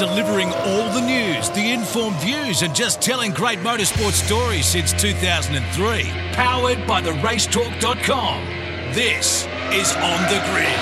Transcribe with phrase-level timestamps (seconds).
[0.00, 6.04] delivering all the news, the informed views, and just telling great motorsport stories since 2003.
[6.32, 8.46] Powered by the racetalk.com.
[8.94, 10.80] This is On the Grid.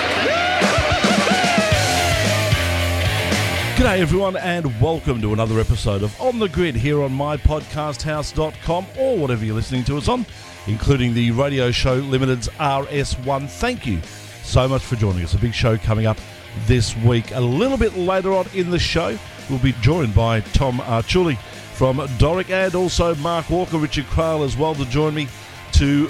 [3.75, 9.17] G'day, everyone, and welcome to another episode of On the Grid here on mypodcasthouse.com or
[9.17, 10.25] whatever you're listening to us on,
[10.65, 13.49] including the radio show Limited's RS1.
[13.49, 13.99] Thank you
[14.43, 15.33] so much for joining us.
[15.33, 16.17] A big show coming up
[16.65, 17.31] this week.
[17.31, 19.17] A little bit later on in the show,
[19.49, 21.37] we'll be joined by Tom Arciuli
[21.73, 25.27] from Doric and also Mark Walker, Richard Craill as well to join me
[25.73, 26.09] to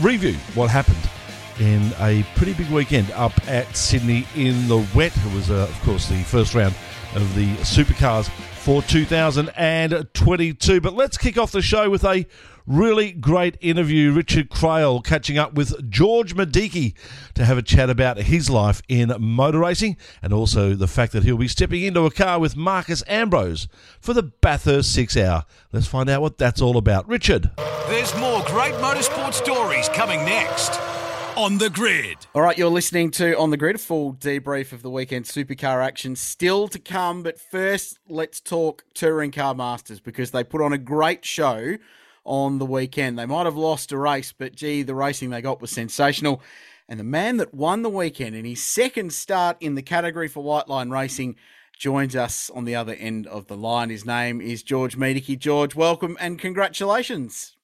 [0.00, 0.98] review what happened
[1.60, 5.14] in a pretty big weekend up at Sydney in the wet.
[5.16, 6.74] It was, uh, of course, the first round
[7.14, 8.30] of the supercars
[8.62, 10.80] for 2022.
[10.80, 12.26] But let's kick off the show with a
[12.64, 14.12] really great interview.
[14.12, 16.94] Richard Craill catching up with George Miedecke
[17.34, 21.24] to have a chat about his life in motor racing and also the fact that
[21.24, 23.66] he'll be stepping into a car with Marcos Ambrose
[24.00, 25.44] for the Bathurst Six Hour.
[25.72, 27.08] Let's find out what that's all about.
[27.08, 27.50] Richard.
[27.88, 30.78] There's more great motorsport stories coming next
[31.36, 32.18] on the grid.
[32.34, 35.84] All right, you're listening to On the Grid, a full debrief of the weekend supercar
[35.84, 37.22] action still to come.
[37.22, 41.76] But first, let's talk Touring Car Masters because they put on a great show
[42.24, 43.18] on the weekend.
[43.18, 46.42] They might have lost a race, but gee, the racing they got was sensational.
[46.88, 50.42] And the man that won the weekend in his second start in the category for
[50.42, 51.36] White Line Racing
[51.78, 53.90] joins us on the other end of the line.
[53.90, 55.38] His name is George Miedecke.
[55.38, 57.56] George, welcome and congratulations.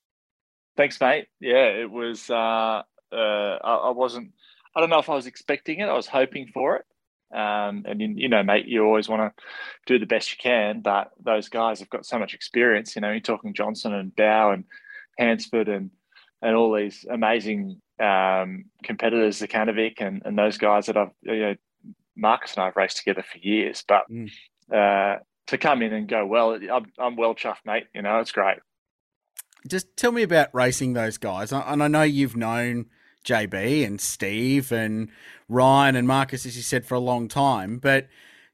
[0.75, 1.27] Thanks, mate.
[1.39, 2.29] Yeah, it was.
[2.29, 4.31] Uh, uh, I, I, wasn't.
[4.75, 5.89] I don't know if I was expecting it.
[5.89, 6.85] I was hoping for it.
[7.31, 9.43] Um, and you, you know, mate, you always want to
[9.85, 12.95] do the best you can, but those guys have got so much experience.
[12.95, 14.63] You know, you're talking Johnson and Dow and
[15.17, 15.91] Hansford and
[16.41, 21.39] and all these amazing um, competitors, the Canovic and, and those guys that I've, you
[21.39, 21.55] know,
[22.15, 23.83] Marcos and I have raced together for years.
[23.87, 24.31] But mm.
[24.73, 27.87] uh, to come in and go well, I'm, I'm well chuffed, mate.
[27.93, 28.57] You know, it's great.
[29.67, 31.51] Just tell me about racing those guys.
[31.51, 32.85] And I know you've known
[33.25, 35.09] JB and Steve and
[35.47, 37.77] Ryan and Marcus, as you said, for a long time.
[37.77, 38.07] But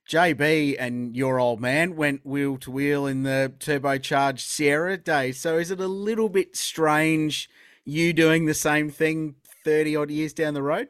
[0.10, 5.32] JB and your old man went wheel to wheel in the turbocharged Sierra day.
[5.32, 7.50] So is it a little bit strange
[7.84, 10.90] you doing the same thing 30 odd years down the road?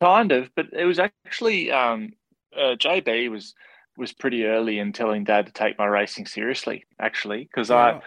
[0.00, 2.12] Kind of, but it was actually um,
[2.54, 3.54] uh, JB was
[3.96, 6.84] was pretty early in telling Dad to take my racing seriously.
[7.00, 8.00] Actually, because I.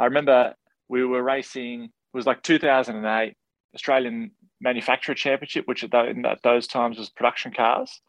[0.00, 0.54] I remember
[0.88, 1.84] we were racing.
[1.84, 3.36] It was like 2008.
[3.74, 8.00] Australian Manufacturer Championship, which at those times was production cars.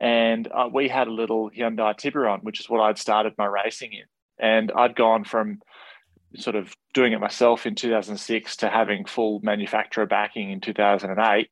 [0.00, 3.92] And uh, we had a little Hyundai Tiburon, which is what I'd started my racing
[3.92, 4.04] in.
[4.38, 5.60] And I'd gone from
[6.36, 11.50] sort of doing it myself in 2006 to having full manufacturer backing in 2008.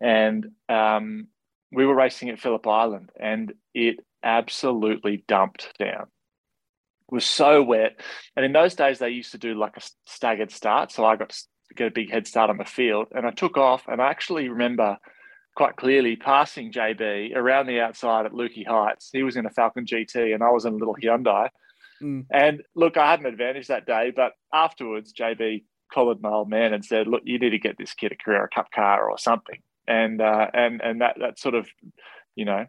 [0.00, 1.28] And um,
[1.72, 6.06] we were racing at Phillip Island and it absolutely dumped down.
[7.08, 8.00] It was so wet.
[8.36, 10.90] And in those days, they used to do like a staggered start.
[10.90, 11.38] So I got
[11.76, 13.08] get a big head start on the field.
[13.12, 14.98] And I took off, and I actually remember
[15.54, 19.10] quite clearly passing JB around the outside at Lukey Heights.
[19.12, 21.48] He was in a Falcon GT, and I was in a little Hyundai.
[22.02, 22.26] Mm.
[22.32, 26.74] And look, I had an advantage that day, but afterwards, JB collared my old man
[26.74, 29.60] and said, "Look, you need to get this kid a Carrera Cup car or something."
[29.86, 31.68] And uh, and and that that sort of,
[32.34, 32.66] you know,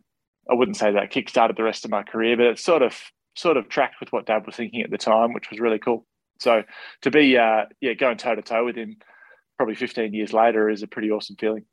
[0.49, 2.95] I wouldn't say that kickstarted the rest of my career, but it sort of
[3.35, 6.05] sort of tracked with what Dad was thinking at the time, which was really cool.
[6.39, 6.63] So
[7.01, 8.97] to be uh, yeah going toe to toe with him
[9.57, 11.65] probably 15 years later is a pretty awesome feeling.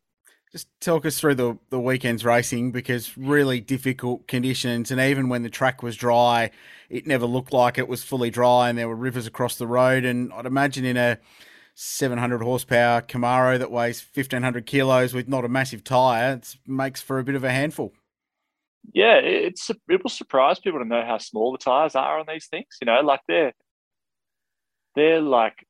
[0.53, 4.91] Just talk us through the, the weekend's racing because really difficult conditions.
[4.91, 6.51] And even when the track was dry,
[6.91, 10.05] it never looked like it was fully dry and there were rivers across the road.
[10.05, 11.19] And I'd imagine in a
[11.75, 17.19] 700 horsepower Camaro that weighs 1500 kilos with not a massive tyre, it makes for
[17.19, 17.95] a bit of a handful.
[18.93, 22.47] Yeah, it's it will surprise people to know how small the tires are on these
[22.47, 22.67] things.
[22.81, 23.53] You know, like they're
[24.95, 25.67] they're like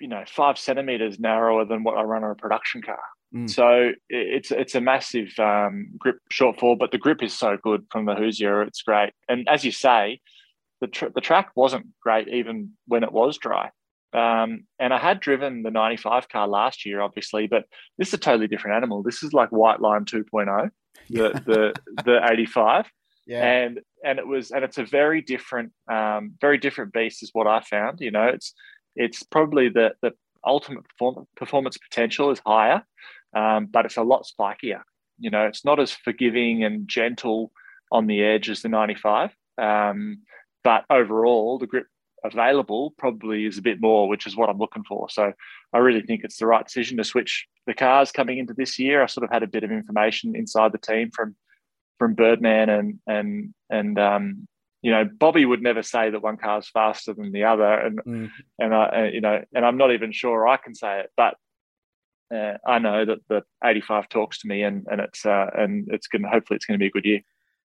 [0.00, 2.98] you know five centimeters narrower than what I run on a production car.
[3.34, 3.50] Mm.
[3.50, 8.06] So it's it's a massive um, grip shortfall, but the grip is so good from
[8.06, 8.62] the Hoosier.
[8.62, 10.20] It's great, and as you say,
[10.80, 13.70] the tr- the track wasn't great even when it was dry.
[14.12, 17.64] Um, and I had driven the 95 car last year, obviously, but
[17.98, 19.02] this is a totally different animal.
[19.02, 20.70] This is like White Line 2.0,
[21.10, 21.74] the the
[22.04, 22.86] the 85.
[23.26, 23.42] Yeah.
[23.42, 27.46] And and it was and it's a very different um, very different beast is what
[27.46, 28.00] I found.
[28.00, 28.54] You know, it's
[28.94, 30.12] it's probably the the
[30.44, 32.84] ultimate perform- performance potential is higher,
[33.34, 34.82] um, but it's a lot spikier.
[35.18, 37.52] You know, it's not as forgiving and gentle
[37.90, 39.34] on the edge as the 95.
[39.58, 40.22] Um,
[40.62, 41.86] but overall, the grip
[42.24, 45.08] available probably is a bit more, which is what I'm looking for.
[45.08, 45.32] So
[45.72, 49.02] I really think it's the right decision to switch the cars coming into this year.
[49.02, 51.36] I sort of had a bit of information inside the team from
[51.98, 54.48] from Birdman and and and um,
[54.82, 58.00] you know Bobby would never say that one car is faster than the other, and
[58.04, 58.30] mm.
[58.58, 61.34] and I you know and I'm not even sure I can say it, but
[62.34, 66.08] uh, I know that the 85 talks to me, and and it's uh, and it's
[66.08, 67.20] going hopefully it's going to be a good year.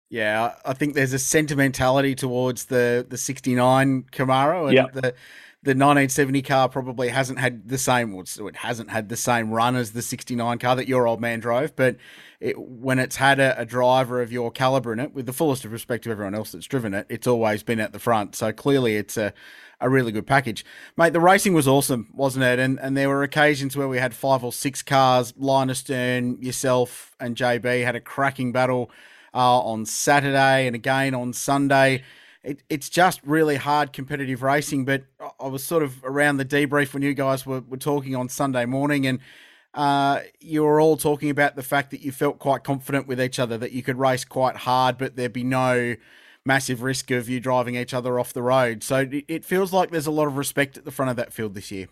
[0.10, 4.94] Yeah, I think there's a sentimentality towards the the 69 Camaro and yep.
[4.94, 5.16] the
[5.64, 9.76] the 1970 car probably hasn't had the same, well, it hasn't had the same run
[9.76, 11.76] as the 69 car that your old man drove.
[11.76, 11.98] But
[12.40, 15.64] it, when it's had a, a, driver of your caliber in it, with the fullest
[15.64, 18.36] of respect to everyone else that's driven it, it's always been at the front.
[18.36, 19.34] So clearly, it's a,
[19.80, 20.66] a really good package,
[20.98, 21.14] mate.
[21.14, 22.58] The racing was awesome, wasn't it?
[22.58, 25.32] And and there were occasions where we had five or six cars.
[25.38, 28.90] Linus Stern, yourself, and JB had a cracking battle
[29.36, 32.02] uh, on Saturday, and again on Sunday
[32.44, 34.86] it, it's just really hard competitive racing.
[34.86, 35.04] But
[35.40, 38.66] I was sort of around the debrief when you guys were, were talking on Sunday
[38.66, 39.20] morning, and
[39.74, 43.40] uh, you were all talking about the fact that you felt quite confident with each
[43.40, 45.96] other, that you could race quite hard, but there'd be no
[46.46, 48.84] massive risk of you driving each other off the road.
[48.84, 51.54] So it feels like there's a lot of respect at the front of that field
[51.54, 51.88] this year.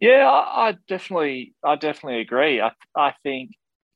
[0.00, 2.60] Yeah, I, I definitely, I definitely agree.
[2.60, 3.50] I, I think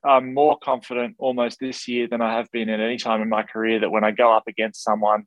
[0.05, 3.44] I'm more confident almost this year than I have been at any time in my
[3.44, 5.26] career that when I go up against someone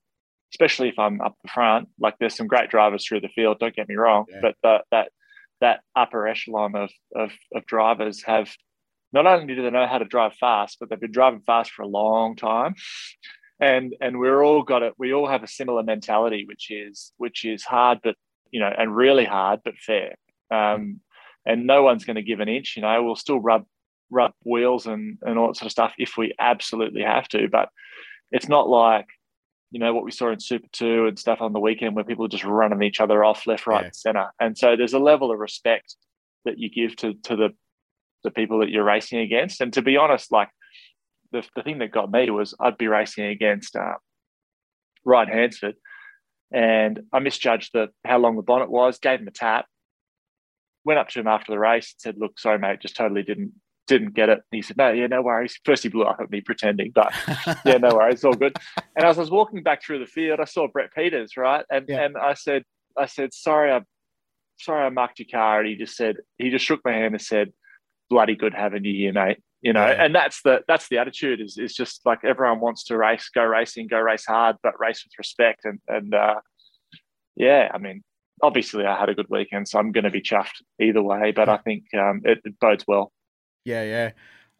[0.55, 1.89] especially if I'm up the front.
[1.99, 3.59] Like there's some great drivers through the field.
[3.59, 4.39] Don't get me wrong, yeah.
[4.41, 5.09] but the, that
[5.59, 8.49] that upper echelon of, of of drivers have
[9.11, 11.81] not only do they know how to drive fast, but they've been driving fast for
[11.81, 12.75] a long time.
[13.59, 14.93] And and we're all got it.
[14.97, 18.15] We all have a similar mentality, which is which is hard, but
[18.51, 20.15] you know, and really hard, but fair.
[20.51, 21.01] Um,
[21.45, 22.75] and no one's going to give an inch.
[22.77, 23.65] You know, we'll still rub
[24.09, 27.49] rub wheels and and all that sort of stuff if we absolutely have to.
[27.49, 27.69] But
[28.31, 29.07] it's not like
[29.75, 32.23] you know, what we saw in Super 2 and stuff on the weekend where people
[32.23, 33.85] are just running each other off left, right, yeah.
[33.87, 34.27] and center.
[34.39, 35.97] And so there's a level of respect
[36.45, 37.49] that you give to to the
[38.23, 39.59] the people that you're racing against.
[39.59, 40.47] And to be honest, like
[41.33, 43.95] the, the thing that got me was I'd be racing against uh,
[45.03, 45.75] Ryan Hansford
[46.53, 49.65] and I misjudged the how long the bonnet was, gave him a tap,
[50.85, 53.51] went up to him after the race and said, Look, sorry, mate, just totally didn't
[53.87, 54.39] didn't get it.
[54.39, 55.59] And he said, no, yeah, no worries.
[55.63, 57.13] First he blew up at me pretending, but
[57.65, 58.55] yeah, no worries, all good.
[58.95, 61.65] And as I was walking back through the field, I saw Brett Peters, right?
[61.69, 62.05] And yeah.
[62.05, 62.63] and I said,
[62.97, 63.81] I said, sorry, I
[64.59, 65.59] sorry I marked your car.
[65.59, 67.51] And he just said, he just shook my hand and said,
[68.09, 69.37] bloody good having you here, mate.
[69.61, 70.03] You know, yeah.
[70.03, 73.43] and that's the that's the attitude is is just like everyone wants to race, go
[73.43, 75.65] racing, go race hard, but race with respect.
[75.65, 76.35] And and uh,
[77.35, 78.03] yeah, I mean,
[78.43, 81.31] obviously I had a good weekend, so I'm going to be chuffed either way.
[81.31, 83.11] But I think um, it, it bodes well.
[83.65, 84.11] Yeah, yeah.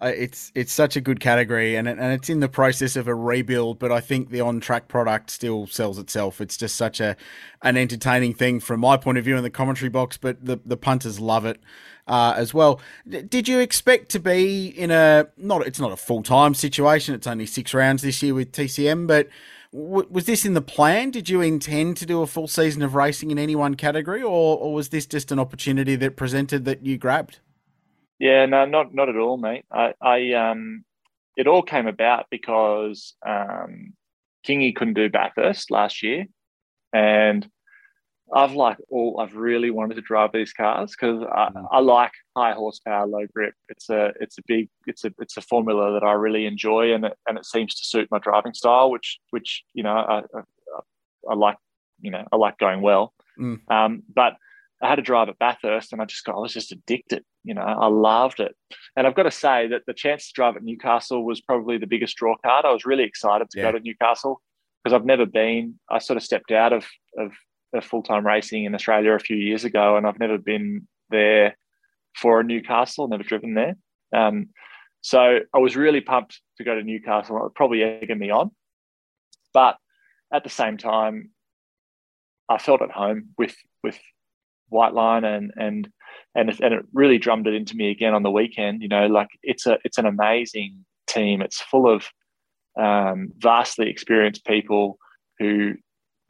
[0.01, 3.15] It's it's such a good category, and it, and it's in the process of a
[3.15, 3.79] rebuild.
[3.79, 6.41] But I think the on track product still sells itself.
[6.41, 7.15] It's just such a
[7.61, 10.17] an entertaining thing from my point of view in the commentary box.
[10.17, 11.61] But the the punters love it
[12.07, 12.81] uh, as well.
[13.07, 15.65] D- did you expect to be in a not?
[15.65, 17.15] It's not a full time situation.
[17.15, 19.29] It's only six rounds this year with TCM, but.
[19.71, 21.11] was this in the plan?
[21.11, 24.57] Did you intend to do a full season of racing in any one category, or,
[24.57, 27.39] or was this just an opportunity that presented that you grabbed?
[28.19, 29.65] Yeah, no, not not at all, mate.
[29.71, 30.85] I, I um,
[31.35, 33.93] it all came about because um,
[34.47, 36.25] Kingy couldn't do Bathurst last year,
[36.93, 37.47] and
[38.33, 41.67] I've like all I've really wanted to drive these cars because I, mm.
[41.71, 43.53] I, like high horsepower, low grip.
[43.69, 47.05] It's a it's a big it's a it's a formula that I really enjoy, and
[47.05, 50.41] it, and it seems to suit my driving style, which which you know I I,
[51.29, 51.57] I like
[52.01, 53.13] you know I like going well.
[53.39, 53.59] Mm.
[53.69, 54.33] Um, but
[54.81, 57.23] I had to drive at Bathurst, and I just got I was just addicted.
[57.43, 58.55] You know, I loved it.
[58.95, 61.87] And I've got to say that the chance to drive at Newcastle was probably the
[61.87, 62.65] biggest draw card.
[62.65, 63.71] I was really excited to yeah.
[63.71, 64.41] go to Newcastle
[64.83, 65.79] because I've never been.
[65.89, 66.85] I sort of stepped out of,
[67.17, 67.31] of,
[67.73, 71.55] of full time racing in Australia a few years ago, and I've never been there
[72.15, 73.75] for a Newcastle, never driven there.
[74.15, 74.49] Um,
[75.01, 77.37] so I was really pumped to go to Newcastle.
[77.37, 78.51] It was probably egging me on.
[79.53, 79.77] But
[80.33, 81.31] at the same time,
[82.49, 83.99] I felt at home with with
[84.75, 85.89] White Line and and
[86.35, 88.81] and it, and it really drummed it into me again on the weekend.
[88.81, 91.41] You know, like it's a it's an amazing team.
[91.41, 92.07] It's full of
[92.79, 94.97] um, vastly experienced people
[95.39, 95.73] who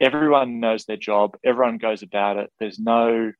[0.00, 1.36] everyone knows their job.
[1.44, 2.50] Everyone goes about it.
[2.60, 3.32] There's no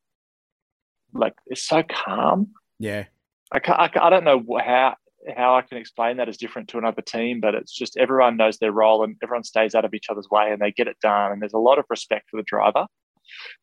[1.12, 2.48] like it's so calm.
[2.78, 3.04] Yeah,
[3.52, 4.96] I can't, I, I don't know how
[5.34, 8.58] how I can explain that as different to another team, but it's just everyone knows
[8.58, 11.32] their role and everyone stays out of each other's way and they get it done.
[11.32, 12.86] And there's a lot of respect for the driver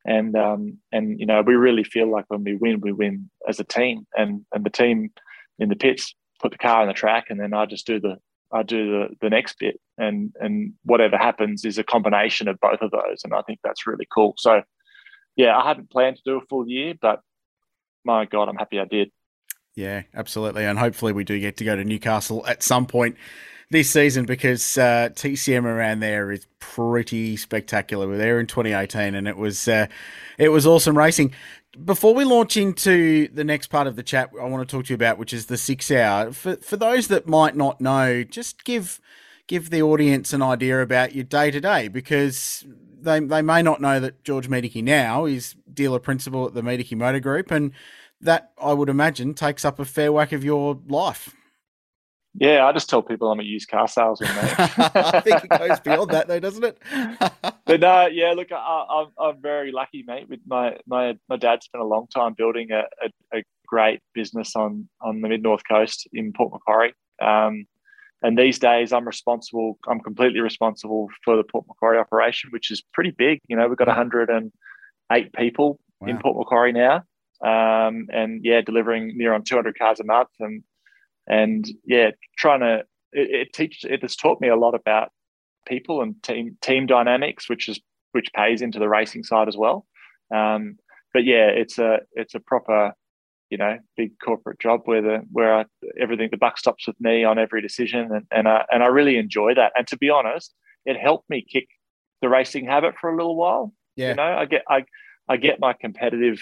[0.06, 3.60] and um, and you know we really feel like when we win, we win as
[3.60, 5.12] a team, and and the team
[5.60, 8.18] in the pits put the car on the track, and then I just do the
[8.52, 12.82] I do the the next bit, and and whatever happens is a combination of both
[12.82, 14.36] of those, and I think that's really cool.
[14.38, 14.62] So
[15.36, 17.22] yeah, I hadn't planned to do a full year, but
[18.06, 19.12] my God, I'm happy I did.
[19.76, 23.18] Yeah, absolutely, and hopefully we do get to go to Newcastle at some point
[23.74, 28.08] this season because uh, TCM around there is pretty spectacular.
[28.08, 29.88] We are there in 2018, and it was uh,
[30.38, 31.34] it was awesome racing.
[31.84, 34.90] Before we launch into the next part of the chat, I want to talk to
[34.92, 36.32] you about, which is the six hour.
[36.32, 39.02] For for those that might not know, just give
[39.48, 42.64] give the audience an idea about your day to day because
[43.02, 46.96] they they may not know that George Miedecke now is dealer principal at the Miedecke
[46.96, 47.72] Motor Group, and
[48.22, 51.36] that I would imagine takes up a fair whack of your life.
[52.36, 54.30] Yeah, I just tell people I'm a used car salesman.
[54.34, 56.78] I think it goes beyond that, though, doesn't it?
[57.66, 58.34] but no, yeah.
[58.34, 60.28] Look, I, am I'm, I'm very lucky, mate.
[60.28, 64.56] With my my my dad spent a long time building a, a, a great business
[64.56, 66.94] on on the mid north coast in Port Macquarie.
[67.22, 67.66] Um,
[68.24, 69.78] and these days, I'm responsible.
[69.88, 73.42] I'm completely responsible for the Port Macquarie operation, which is pretty big.
[73.48, 76.08] You know, we've got 108 people wow.
[76.08, 77.04] in Port Macquarie now,
[77.46, 80.64] um, and yeah, delivering near on 200 cars a month, and
[81.28, 85.10] and yeah, trying to it, it teaches it has taught me a lot about
[85.68, 87.80] people and team team dynamics, which is
[88.12, 89.86] which pays into the racing side as well.
[90.34, 90.78] Um,
[91.14, 92.94] but yeah, it's a it's a proper
[93.50, 95.66] you know big corporate job where the where I,
[96.00, 99.18] everything the buck stops with me on every decision and and I, and I really
[99.18, 99.74] enjoy that.
[99.76, 100.54] And to be honest,
[100.86, 101.68] it helped me kick
[102.22, 103.74] the racing habit for a little while.
[103.96, 104.10] Yeah.
[104.10, 104.86] You know, I get I
[105.30, 106.40] I get my competitive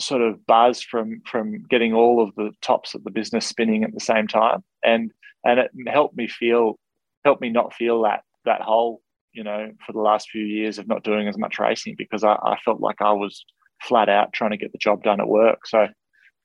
[0.00, 3.92] sort of buzz from from getting all of the tops of the business spinning at
[3.92, 5.10] the same time and
[5.44, 6.78] and it helped me feel
[7.24, 9.02] helped me not feel that that hole
[9.32, 12.34] you know for the last few years of not doing as much racing because I,
[12.34, 13.44] I felt like I was
[13.82, 15.86] flat out trying to get the job done at work so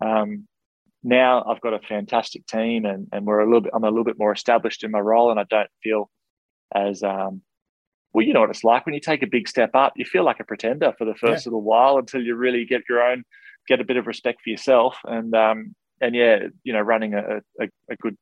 [0.06, 0.46] um,
[1.04, 4.04] now I've got a fantastic team and and we're a little bit I'm a little
[4.04, 6.10] bit more established in my role and I don't feel
[6.74, 7.42] as um,
[8.16, 9.92] well, you know what it's like when you take a big step up.
[9.98, 11.50] You feel like a pretender for the first yeah.
[11.50, 13.26] little while until you really get your own,
[13.68, 14.98] get a bit of respect for yourself.
[15.04, 18.18] And um, and yeah, you know, running a, a, a good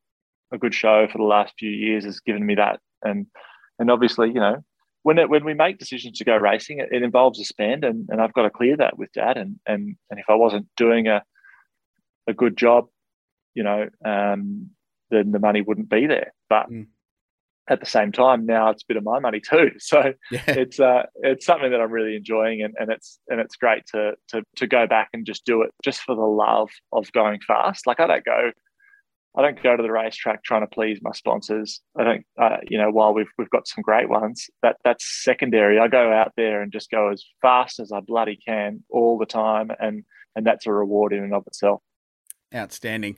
[0.51, 2.79] a good show for the last few years has given me that.
[3.03, 3.27] And
[3.79, 4.63] and obviously, you know,
[5.03, 8.07] when it, when we make decisions to go racing, it, it, involves a spend, and,
[8.09, 9.37] and I've got to clear that with Dad.
[9.37, 11.23] And and and if I wasn't doing a
[12.27, 12.87] a good job,
[13.53, 14.69] you know, um,
[15.09, 16.33] then the money wouldn't be there.
[16.49, 16.87] But mm
[17.69, 19.71] at the same time now it's a bit of my money too.
[19.79, 20.41] So yeah.
[20.47, 24.13] it's uh it's something that i'm really enjoying and, and it's and it's great to
[24.29, 27.85] to to go back and just do it just for the love of going fast.
[27.85, 28.51] Like i don't go
[29.37, 31.81] i don't go to the racetrack trying to please my sponsors.
[31.97, 35.79] I don't uh, you know while we've we've got some great ones that that's secondary.
[35.79, 39.25] I go out there and just go as fast as i bloody can all the
[39.25, 40.03] time and
[40.35, 41.81] and that's a reward in and of itself
[42.53, 43.17] Outstanding.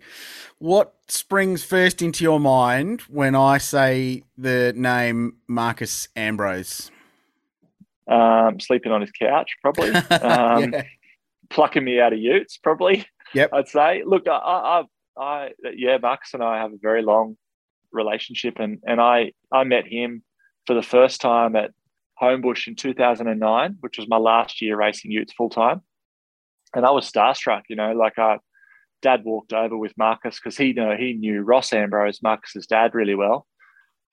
[0.59, 6.89] What springs first into your mind when I say the name Marcos Ambrose?
[8.07, 9.89] Um, sleeping on his couch, probably.
[10.11, 10.83] Um, yeah.
[11.49, 13.05] Plucking me out of utes, probably.
[13.33, 13.49] Yep.
[13.53, 14.03] I'd say.
[14.05, 14.83] Look, I, I,
[15.17, 17.37] I, yeah, Marcos and I have a very long
[17.91, 20.23] relationship, and and I I met him
[20.65, 21.71] for the first time at
[22.21, 25.81] Homebush in 2009, which was my last year racing utes full time,
[26.73, 27.63] and I was starstruck.
[27.69, 28.37] You know, like I
[29.01, 32.95] dad walked over with Marcos because he you know he knew Ross Ambrose, Marcos's dad,
[32.95, 33.45] really well.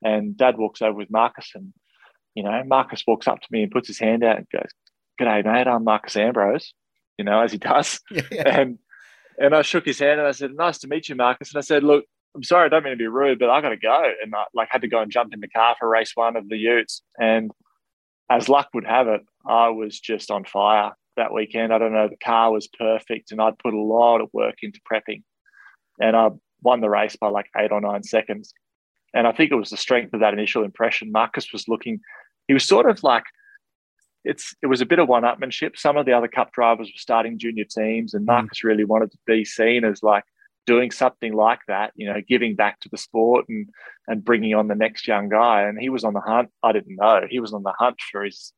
[0.04, 1.72] And dad walks over with Marcos and
[2.34, 4.70] you know, Marcos walks up to me and puts his hand out and goes,
[5.20, 6.72] G'day, mate, I'm Marcos Ambrose,
[7.18, 8.00] you know, as he does.
[8.10, 8.60] Yeah, yeah.
[8.60, 8.78] And
[9.38, 11.52] and I shook his hand and I said, Nice to meet you, Marcos.
[11.52, 13.76] And I said, Look, I'm sorry, I don't mean to be rude, but I gotta
[13.76, 14.12] go.
[14.22, 16.48] And I like had to go and jump in the car for race one of
[16.48, 17.02] the Utes.
[17.18, 17.50] And
[18.30, 21.72] as luck would have it, I was just on fire that weekend.
[21.72, 24.80] I don't know, the car was perfect and I'd put a lot of work into
[24.90, 25.22] prepping.
[26.00, 26.30] And I
[26.62, 28.52] won the race by like eight or nine seconds.
[29.14, 31.12] And I think it was the strength of that initial impression.
[31.12, 32.00] Marcos was looking,
[32.48, 33.24] he was sort of like,
[34.24, 35.76] it's it was a bit of one upmanship.
[35.76, 38.64] Some of the other cup drivers were starting junior teams, and Marcos mm.
[38.64, 40.24] really wanted to be seen as like
[40.64, 43.68] doing something like that, you know, giving back to the sport and
[44.06, 45.62] and bringing on the next young guy.
[45.62, 46.50] And he was on the hunt.
[46.62, 48.52] I didn't know he was on the hunt for his,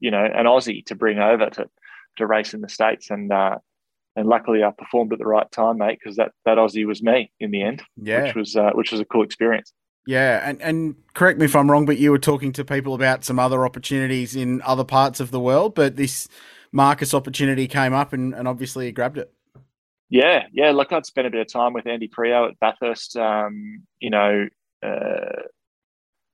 [0.00, 1.68] you know, an Aussie to bring over to
[2.16, 3.58] to race in the states, and uh,
[4.16, 7.30] and luckily I performed at the right time, mate, because that that Aussie was me
[7.40, 8.24] in the end, yeah.
[8.24, 9.72] which was uh, which was a cool experience.
[10.06, 13.24] Yeah, and and correct me if I'm wrong, but you were talking to people about
[13.24, 16.28] some other opportunities in other parts of the world, but this
[16.72, 19.32] Marcos opportunity came up, and, and obviously you grabbed it.
[20.10, 20.72] Yeah, yeah.
[20.72, 23.16] Look, I'd spent a bit of time with Andy Priaulx at Bathurst.
[23.16, 24.48] Um, you know,
[24.82, 25.42] uh,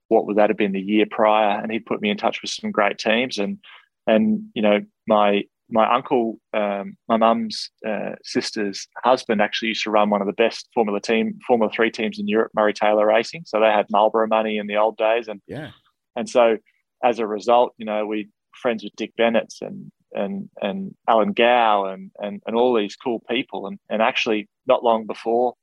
[0.09, 1.61] what would that have been the year prior?
[1.61, 3.59] And he put me in touch with some great teams, and
[4.07, 9.91] and you know, my my uncle, um, my mum's uh, sister's husband actually used to
[9.91, 13.43] run one of the best Formula team, Formula Three teams in Europe, Murray Taylor Racing.
[13.47, 15.71] So they had Marlboro money in the old days, and yeah,
[16.17, 16.57] and so
[17.05, 18.29] as a result, you know, we
[18.61, 23.23] friends with Dick Bennett and and and Alan Gow and and and all these cool
[23.29, 25.55] people, and and actually not long before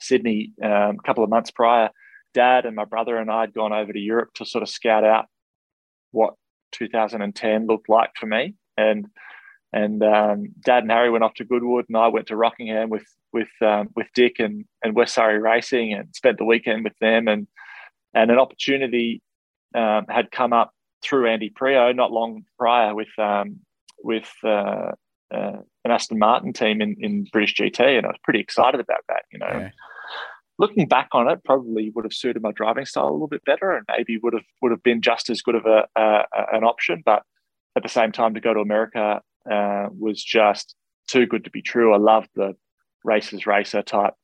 [0.00, 1.90] Sydney, um, a couple of months prior,
[2.34, 5.04] dad and my brother and I had gone over to Europe to sort of scout
[5.04, 5.26] out
[6.10, 6.34] what
[6.72, 8.54] 2010 looked like for me,
[8.90, 9.06] and
[9.72, 13.06] and um, Dad and Harry went off to Goodwood, and I went to Rockingham with
[13.32, 17.28] with um, with Dick and and West Surrey Racing, and spent the weekend with them,
[17.28, 17.46] and
[18.14, 19.22] and an opportunity
[19.74, 20.72] um, had come up
[21.02, 23.60] through Andy Priaulx not long prior with um,
[24.02, 24.92] with uh,
[25.32, 29.04] uh, an Aston Martin team in, in British GT, and I was pretty excited about
[29.08, 29.22] that.
[29.32, 29.70] You know, yeah.
[30.58, 33.72] looking back on it, probably would have suited my driving style a little bit better,
[33.72, 37.02] and maybe would have would have been just as good of a, a an option.
[37.04, 37.22] But
[37.76, 40.74] at the same time, to go to America uh, was just
[41.08, 41.94] too good to be true.
[41.94, 42.54] I loved the
[43.04, 44.14] races racer type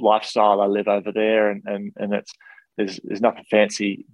[0.00, 2.32] lifestyle I live over there, and and and it's
[2.76, 4.06] there's there's nothing fancy.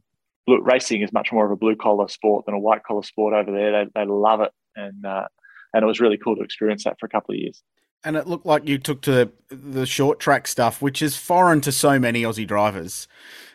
[0.46, 3.34] Blue, racing is much more of a blue collar sport than a white collar sport
[3.34, 3.72] over there.
[3.72, 5.26] They they love it, and uh,
[5.74, 7.62] and it was really cool to experience that for a couple of years.
[8.02, 11.72] And it looked like you took to the short track stuff, which is foreign to
[11.72, 13.06] so many Aussie drivers.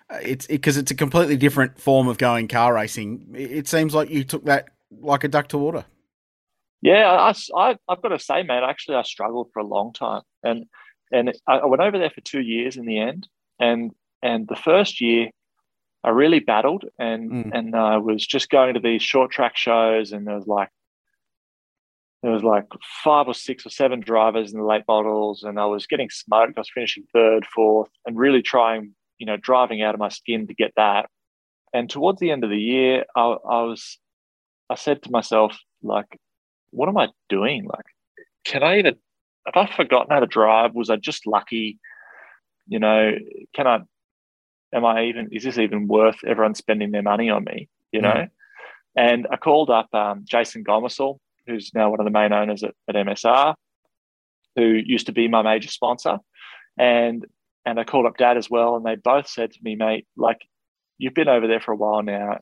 [0.08, 3.26] Uh, it's because it, it's a completely different form of going car racing.
[3.34, 5.86] It seems like you took that like a duck to water.
[6.82, 10.22] Yeah, I, I, have got to say, man, actually, I struggled for a long time,
[10.44, 10.66] and
[11.12, 13.28] and I went over there for two years in the end,
[13.60, 15.30] and and the first year,
[16.04, 17.52] I really battled, and mm.
[17.54, 20.70] and I was just going to these short track shows, and there was like
[22.26, 22.66] there was like
[23.04, 26.58] five or six or seven drivers in the late models, and I was getting smoked.
[26.58, 30.48] I was finishing third, fourth, and really trying, you know, driving out of my skin
[30.48, 31.08] to get that.
[31.72, 34.00] And towards the end of the year, I, I was,
[34.70, 36.20] I said to myself, like,
[36.72, 37.66] what am I doing?
[37.66, 37.86] Like,
[38.44, 38.96] can I even,
[39.46, 40.74] have I forgotten how to drive?
[40.74, 41.80] Was I just lucky?
[42.68, 43.14] You know,
[43.56, 43.80] can I,
[44.74, 47.70] am I even, is this even worth everyone spending their money on me?
[47.92, 48.10] You know?
[48.10, 48.30] Mm.
[48.96, 52.74] And I called up um, Jason Gomersall, who's now one of the main owners at,
[52.88, 53.56] at MSR,
[54.56, 56.18] who used to be my major sponsor.
[56.78, 57.26] And
[57.68, 60.38] and I called up dad as well, and they both said to me, mate, like
[61.00, 62.38] you've been over there for a while now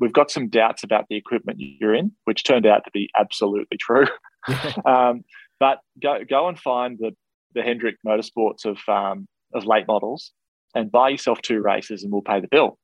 [0.00, 3.76] we've got some doubts about the equipment you're in, which turned out to be absolutely
[3.78, 4.06] true.
[4.84, 5.24] um,
[5.60, 7.14] but go go and find the
[7.54, 10.32] the Hendrick Motorsports of um, of late models
[10.74, 12.78] and buy yourself two races, and we'll pay the bill.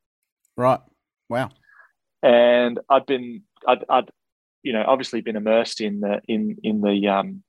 [0.57, 0.81] Right.
[1.29, 1.51] Wow.
[2.23, 4.11] And I'd been I'd, I'd
[4.62, 7.43] you know obviously been immersed in the in in the um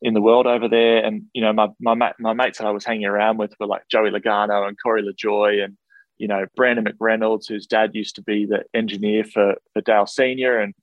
[0.00, 2.84] in the world over there, and you know my my my mates that I was
[2.84, 5.76] hanging around with were like Joey Logano and Corey LaJoie and
[6.18, 10.58] you know, Brandon McReynolds, whose dad used to be the engineer for, for Dale Senior,
[10.58, 10.74] and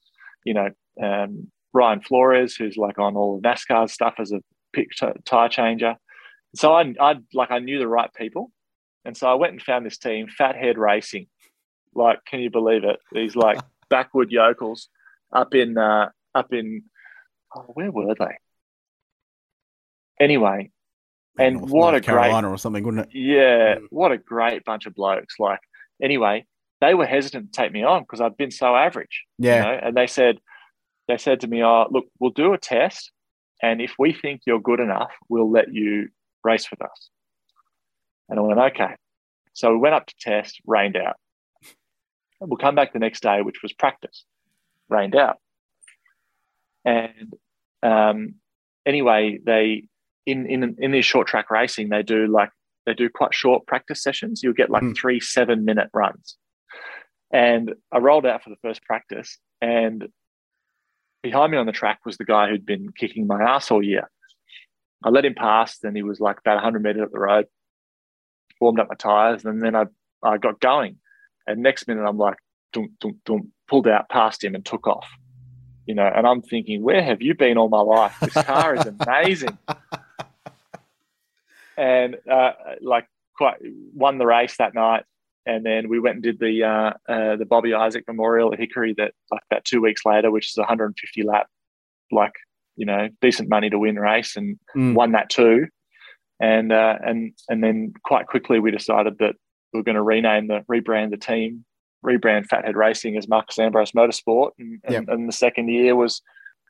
[0.45, 0.69] you know,
[1.01, 4.41] um, Ryan Flores, who's like on all of NASCAR stuff as a
[4.73, 5.95] pick t- tire changer.
[6.55, 8.51] So I, I like I knew the right people,
[9.03, 11.27] and so I went and found this team, Fathead Racing.
[11.93, 12.99] Like, can you believe it?
[13.11, 14.89] These like backward yokels
[15.33, 16.83] up in uh, up in
[17.55, 18.37] oh, where were they?
[20.19, 20.71] Anyway,
[21.37, 23.17] and North, what North a Carolina great or something, wouldn't it?
[23.17, 25.35] Yeah, what a great bunch of blokes.
[25.39, 25.59] Like,
[26.01, 26.45] anyway,
[26.81, 29.23] they were hesitant to take me on because I'd been so average.
[29.37, 29.87] Yeah, you know?
[29.87, 30.39] and they said,
[31.07, 33.11] they said to me, "Oh, look, we'll do a test,
[33.61, 36.09] and if we think you're good enough, we'll let you
[36.43, 37.09] race with us."
[38.29, 38.95] And I went, "Okay."
[39.53, 41.15] So we went up to test, rained out.
[42.41, 44.25] We'll come back the next day, which was practice,
[44.89, 45.37] rained out.
[46.83, 47.33] And
[47.81, 48.35] um,
[48.85, 49.85] anyway, they
[50.25, 52.49] in in in this short track racing, they do like
[52.85, 54.41] they do quite short practice sessions.
[54.43, 54.95] You'll get like mm.
[54.95, 56.37] three seven minute runs.
[57.31, 60.07] And I rolled out for the first practice, and
[61.23, 64.09] behind me on the track was the guy who'd been kicking my ass all year.
[65.03, 67.47] I let him pass, and he was like about 100 meters up the road,
[68.61, 69.85] warmed up my tires, and then I,
[70.23, 70.97] I got going.
[71.47, 72.37] And next minute, I'm like,
[72.73, 75.07] dum, dum, dum, pulled out past him and took off.
[75.85, 78.15] You know, and I'm thinking, where have you been all my life?
[78.19, 79.57] This car is amazing.
[81.77, 83.57] And uh, like quite
[83.93, 85.03] won the race that night.
[85.45, 88.95] And then we went and did the uh, uh, the Bobby Isaac Memorial at Hickory
[88.97, 91.47] that like about two weeks later, which is a 150 lap,
[92.11, 92.33] like
[92.75, 94.95] you know, decent money to win race, and mm.
[94.95, 95.67] won that too.
[96.39, 99.35] And uh, and and then quite quickly we decided that
[99.71, 101.63] we were going to rename the rebrand the team,
[102.03, 105.01] rebrand Fathead Racing as Marcos Ambrose Motorsport, and, yep.
[105.01, 106.23] and, and the second year was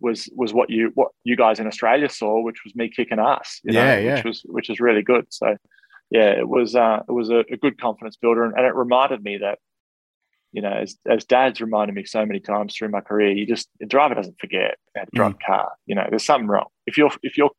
[0.05, 3.59] was was what you what you guys in Australia saw, which was me kicking ass.
[3.63, 4.15] yeah, know, yeah.
[4.15, 5.25] Which was which is really good.
[5.29, 5.57] So
[6.11, 9.23] yeah, it was uh, it was a, a good confidence builder, and, and, it reminded
[9.23, 9.57] me that
[10.51, 13.67] you know, as as Dad's reminded me so many times through my career, you just
[13.79, 15.41] the driver doesn't forget how to drive mm.
[15.41, 15.71] a car.
[15.87, 16.67] You know, there's something wrong.
[16.85, 17.51] If you're if you're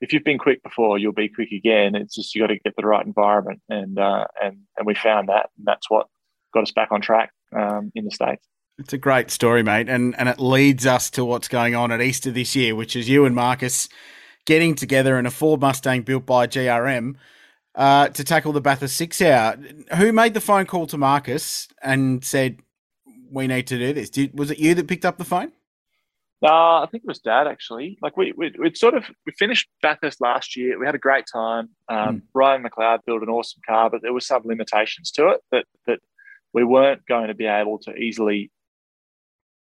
[0.00, 1.96] if you've been quick before, you'll be quick again.
[1.96, 5.28] It's just you got to get the right environment, and uh, and and we found
[5.28, 6.06] that, and that's what
[6.54, 8.46] got us back on track um, in the states.
[8.78, 12.00] It's a great story, mate, and and it leads us to what's going on at
[12.00, 13.88] Easter this year, which is you and Marcos
[14.44, 17.16] getting together in a Ford Mustang built by GRM.
[17.74, 19.56] uh, to tackle the Bathurst six hour.
[19.96, 22.58] Who made the phone call to Marcos and said,
[23.30, 24.10] "We need to do this"?
[24.10, 25.52] Did, was it you that picked up the phone?
[26.40, 27.98] Uh, I think it was Dad actually.
[28.00, 30.78] Like we we we sort of we finished Bathurst last year.
[30.78, 31.70] We had a great time.
[31.88, 32.22] Um, mm.
[32.34, 36.00] Ryan McLeod built an awesome car, but there were some limitations to it that that
[36.52, 38.50] we weren't going to be able to easily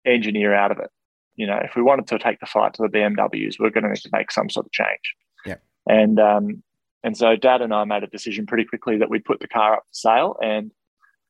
[0.06, 0.90] engineer out of it.
[1.36, 3.84] You know, if we wanted to take the fight to the BMWs, we are going
[3.84, 5.14] to need to make some sort of change.
[5.44, 5.56] Yeah.
[5.86, 6.62] And um,
[7.04, 9.74] and so Dad and I made a decision pretty quickly that we'd put the car
[9.74, 10.72] up for sale, and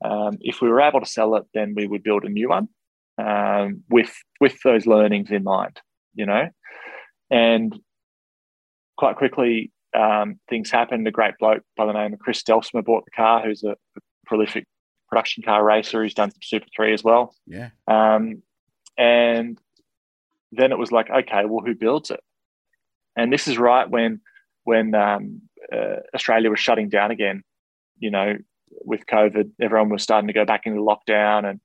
[0.05, 2.69] um, if we were able to sell it, then we would build a new one
[3.19, 5.81] um, with with those learnings in mind.
[6.15, 6.49] You know,
[7.31, 7.79] and
[8.97, 11.07] quite quickly um, things happened.
[11.07, 13.77] A great bloke by the name of Chris Delsmer bought the car, who's a,
[14.27, 14.67] prolific
[15.09, 16.03] production car racer.
[16.03, 17.35] He's done some Super Three as well.
[17.47, 17.71] Yeah.
[17.87, 18.43] Um,
[18.99, 19.59] and
[20.53, 22.21] then it was like, okay, well, who builds it?
[23.17, 24.21] And this is right when
[24.65, 27.43] when um, uh, Australia was shutting down again.
[27.99, 28.37] You know,
[28.85, 31.61] with COVID, everyone was starting to go back into lockdown, and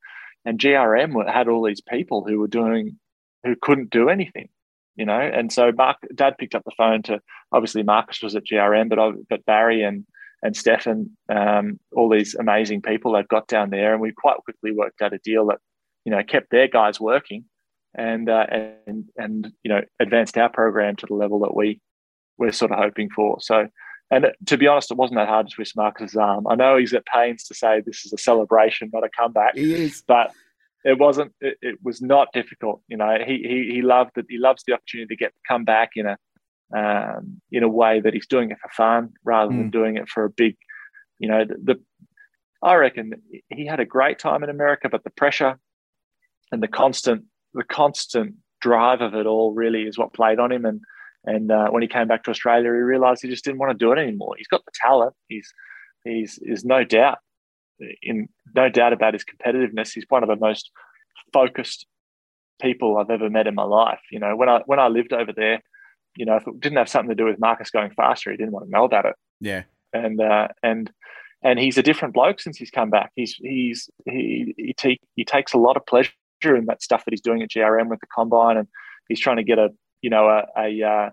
[0.46, 2.98] and GRM had all these people who were doing
[3.44, 4.50] who couldn't do anything.
[4.96, 8.46] You know, and so Mark, Dad picked up the phone to obviously Marcos was at
[8.46, 10.06] GRM, but but Barry and
[10.44, 14.72] and Stefan, um, all these amazing people they've got down there, and we quite quickly
[14.72, 15.60] worked out a deal that
[16.06, 17.46] you know kept their guys working,
[17.96, 18.46] and uh,
[18.88, 21.80] and and you know advanced our program to the level that we
[22.38, 23.38] we're sort of hoping for.
[23.40, 23.68] So,
[24.10, 26.48] and to be honest, it wasn't that hard to twist Marcos's arm.
[26.48, 29.56] I know he's at pains to say this is a celebration, not a comeback.
[29.56, 30.32] He is, but
[30.84, 31.34] it wasn't.
[31.42, 32.82] It, it was not difficult.
[32.88, 34.26] You know, he he he loved that.
[34.30, 36.18] He loves the opportunity to get to come back in a
[36.76, 39.58] um, in a way that he's doing it for fun rather mm.
[39.58, 40.56] than doing it for a big,
[41.20, 41.82] you know, the, the,
[42.64, 43.14] I reckon
[43.50, 45.58] he had a great time in America, but the pressure
[46.52, 50.66] and the constant, the constant drive of it all really is what played on him.
[50.66, 50.82] And
[51.24, 53.86] and uh, when he came back to Australia, he realised he just didn't want to
[53.86, 54.36] do it anymore.
[54.38, 55.14] He's got the talent.
[55.28, 55.54] He's
[56.04, 57.20] he's is no doubt
[58.02, 59.94] in no doubt about his competitiveness.
[59.94, 60.72] He's one of the most
[61.34, 61.86] focused
[62.62, 64.02] people I've ever met in my life.
[64.12, 65.62] You know, when I when I lived over there,
[66.16, 68.52] you know, if it didn't have something to do with Marcos going faster, he didn't
[68.54, 69.16] want to know about it.
[69.40, 69.64] Yeah.
[69.94, 70.92] And uh, and
[71.44, 73.12] and he's a different bloke since he's come back.
[73.16, 76.12] He's he's he he, he takes a lot of pleasure
[76.46, 78.68] in that stuff that he's doing at GRM with the combine, and
[79.08, 79.70] he's trying to get a
[80.02, 81.10] you know a a uh,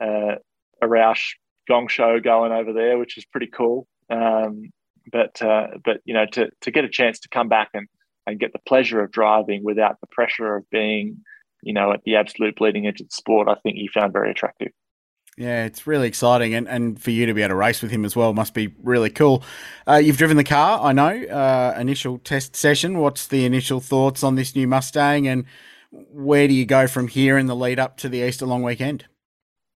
[0.00, 0.36] a,
[0.82, 1.34] a Roush
[1.68, 3.86] gong show going over there, which is pretty cool.
[4.08, 4.70] Um,
[5.10, 7.88] but uh, but you know to to get a chance to come back and
[8.26, 11.22] and get the pleasure of driving without the pressure of being
[11.62, 14.30] you know, at the absolute bleeding edge of the sport, I think he found very
[14.30, 14.72] attractive.
[15.36, 18.04] Yeah, it's really exciting, and, and for you to be able to race with him
[18.04, 19.42] as well must be really cool.
[19.88, 21.24] Uh, you've driven the car, I know.
[21.24, 22.98] Uh, initial test session.
[22.98, 25.44] What's the initial thoughts on this new Mustang, and
[25.90, 29.06] where do you go from here in the lead up to the Easter long weekend?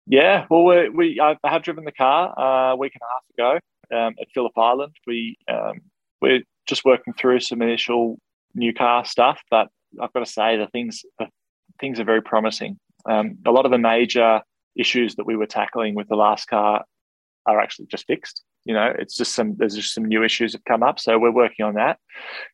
[0.07, 3.59] Yeah, well, we, we I have driven the car uh, a week and a half
[3.59, 4.93] ago um, at Phillip Island.
[5.07, 5.81] We um,
[6.21, 8.19] we're just working through some initial
[8.53, 9.67] new car stuff, but
[9.99, 11.27] I've got to say the things the
[11.79, 12.77] things are very promising.
[13.07, 14.41] Um, a lot of the major
[14.75, 16.83] issues that we were tackling with the last car
[17.45, 18.43] are actually just fixed.
[18.65, 21.31] You know, it's just some there's just some new issues have come up, so we're
[21.31, 21.99] working on that,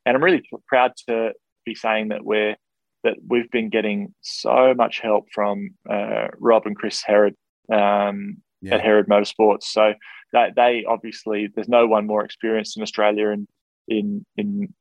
[0.06, 1.34] and I'm really proud to
[1.66, 2.56] be saying that we're
[3.04, 7.36] that we've been getting so much help from uh, Rob and Chris Herrod
[7.72, 8.76] um, yeah.
[8.76, 9.64] at Herrod Motorsports.
[9.64, 9.94] So
[10.34, 13.48] that they obviously there's no one more experienced in Australia in
[13.88, 14.74] in in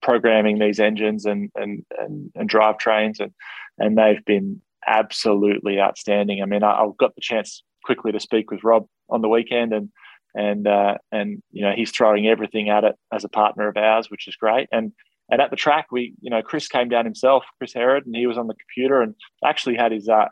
[0.00, 3.32] programming these engines and and and, and drive trains and
[3.78, 6.42] and they've been absolutely outstanding.
[6.42, 9.72] I mean, I, I got the chance quickly to speak with Rob on the weekend
[9.72, 9.90] and
[10.34, 14.10] and uh, and you know he's throwing everything at it as a partner of ours,
[14.10, 14.68] which is great.
[14.72, 14.92] And
[15.30, 18.26] and at the track, we you know Chris came down himself, Chris Herrod, and he
[18.26, 19.14] was on the computer and
[19.44, 20.28] actually had his uh,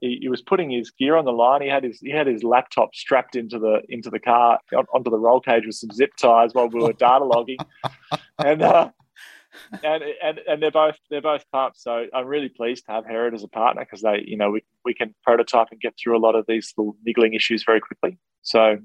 [0.00, 1.62] he, was putting his gear on the line.
[1.62, 5.10] He had his he had his laptop strapped into the into the car on, onto
[5.10, 7.58] the roll cage with some zip ties while we were data logging,
[8.38, 8.90] and uh,
[9.84, 11.80] and and and they're both they're both pumped.
[11.80, 14.62] So I'm really pleased to have Herrod as a partner because they you know we
[14.84, 18.18] we can prototype and get through a lot of these little niggling issues very quickly.
[18.42, 18.78] So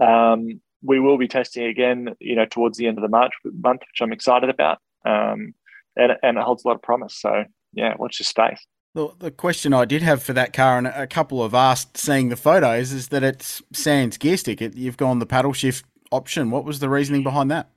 [0.00, 3.80] um, we will be testing again, you know, towards the end of the March month,
[3.80, 5.54] which I'm excited about, um,
[5.96, 7.14] and and it holds a lot of promise.
[7.14, 8.66] So yeah, watch this space.
[8.94, 12.30] The, the question I did have for that car, and a couple have asked seeing
[12.30, 14.62] the photos, is that it's sans gear stick.
[14.62, 16.50] It, you've gone the paddle shift option.
[16.50, 17.70] What was the reasoning behind that?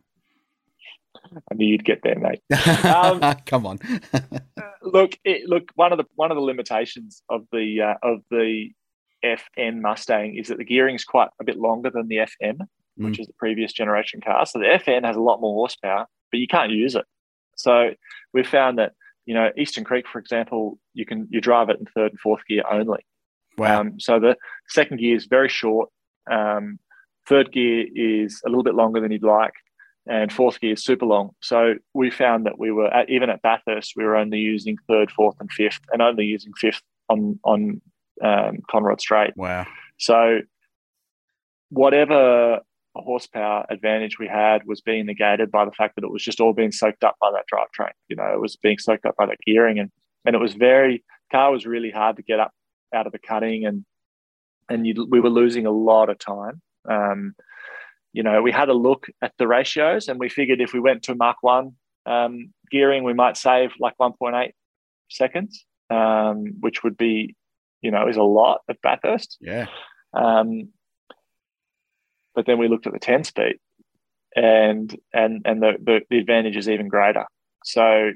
[1.52, 2.42] I knew you'd get there, mate.
[2.86, 3.80] Um, Come on.
[4.82, 5.70] look, it, look.
[5.76, 8.70] One of the one of the limitations of the uh, of the
[9.24, 12.66] FN Mustang is that the gearing is quite a bit longer than the FM, mm.
[12.98, 14.46] which is the previous generation car.
[14.46, 17.06] So the FN has a lot more horsepower, but you can't use it.
[17.56, 17.92] So
[18.34, 18.94] we've found that
[19.26, 22.42] you know Eastern Creek, for example, you can you drive it in third and fourth
[22.48, 23.06] gear only.
[23.58, 23.82] Wow.
[23.82, 24.36] Um, so the
[24.70, 25.90] second gear is very short.
[26.32, 26.80] Um,
[27.28, 29.54] third gear is a little bit longer than you'd like,
[30.08, 31.32] and fourth gear is super long.
[31.42, 35.12] So we found that we were at, even at Bathurst, we were only using third,
[35.12, 37.82] fourth, and fifth, and only using fifth on on
[38.24, 39.36] um, Conrod Straight.
[39.36, 39.68] Wow.
[39.98, 40.42] So
[41.70, 42.60] whatever
[42.96, 46.54] horsepower advantage we had was being negated by the fact that it was just all
[46.54, 47.92] being soaked up by that drivetrain.
[48.10, 49.92] You know, it was being soaked up by that gearing, and
[50.26, 52.52] and it was very car was really hard to get up
[52.94, 53.86] out of the cutting, and
[54.70, 56.62] and you, we were losing a lot of time.
[56.90, 57.36] Um,
[58.14, 61.04] you know, we had a look at the ratios, and we figured if we went
[61.04, 61.74] to Mark One
[62.06, 64.52] um, gearing, we might save like 1.8
[65.10, 67.36] seconds, um, which would be,
[67.82, 69.38] you know, is a lot at Bathurst.
[69.40, 69.68] Yeah.
[70.14, 70.70] Um,
[72.36, 73.56] but then we looked at the 10 speed
[74.36, 77.26] and and and the, the, the advantage is even greater.
[77.64, 78.12] So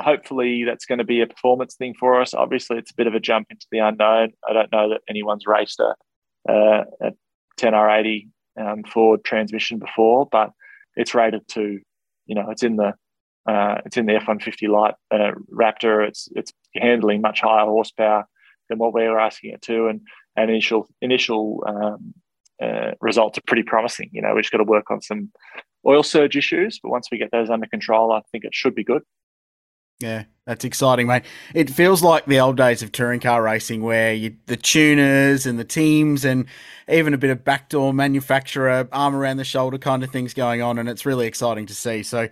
[0.00, 2.34] hopefully that's going to be a performance thing for us.
[2.34, 4.32] Obviously, it's a bit of a jump into the unknown.
[4.48, 5.94] I don't know that anyone's raced a,
[6.50, 7.10] uh, a
[7.60, 10.50] 10R80 um, Ford transmission before, but
[10.96, 11.80] it's rated to,
[12.26, 12.94] you know, it's in the
[13.44, 16.06] uh, it's in the F-150 light uh, Raptor.
[16.06, 18.24] It's it's handling much higher horsepower
[18.68, 20.00] than what we were asking it to, and
[20.36, 22.14] and initial initial um,
[22.62, 24.10] uh, results are pretty promising.
[24.12, 25.32] You know, we just got to work on some
[25.86, 28.84] oil surge issues, but once we get those under control, I think it should be
[28.84, 29.02] good.
[30.02, 31.22] Yeah, that's exciting, mate.
[31.54, 35.58] It feels like the old days of touring car racing where you, the tuners and
[35.58, 36.46] the teams and
[36.88, 40.78] even a bit of backdoor manufacturer, arm around the shoulder kind of things going on.
[40.78, 42.02] And it's really exciting to see.
[42.02, 42.28] So,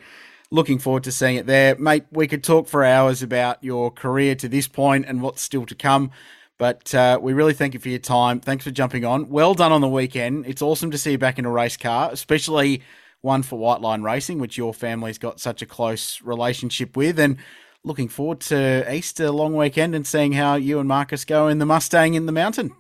[0.51, 1.77] looking forward to seeing it there.
[1.77, 5.65] Mate, we could talk for hours about your career to this point and what's still
[5.67, 6.11] to come.
[6.59, 8.41] But uh, we really thank you for your time.
[8.41, 9.29] Thanks for jumping on.
[9.29, 10.45] Well done on the weekend.
[10.47, 12.83] It's awesome to see you back in a race car, especially
[13.23, 17.19] one for White Line Racing, which your family's got such a close relationship with.
[17.19, 17.37] And
[17.85, 21.67] looking forward to Easter long weekend and seeing how you and Marcos go in the
[21.67, 22.75] Mustang in the mountain.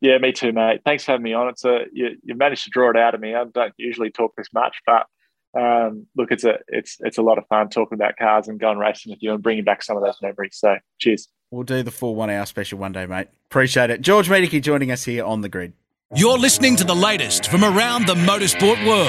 [0.00, 0.80] Yeah, me too, mate.
[0.84, 1.48] Thanks for having me on.
[1.48, 3.34] It's a you, you managed to draw it out of me.
[3.34, 5.06] I don't usually talk this much, but
[5.56, 8.78] um, look, it's a it's it's a lot of fun talking about cars and going
[8.78, 10.56] racing with you and bringing back some of those memories.
[10.56, 11.28] So, cheers.
[11.52, 13.28] We'll do the full one hour special one day, mate.
[13.46, 14.00] Appreciate it.
[14.00, 15.74] George Miedecke joining us here on the grid.
[16.14, 19.08] You're listening to the latest from around the motorsport world.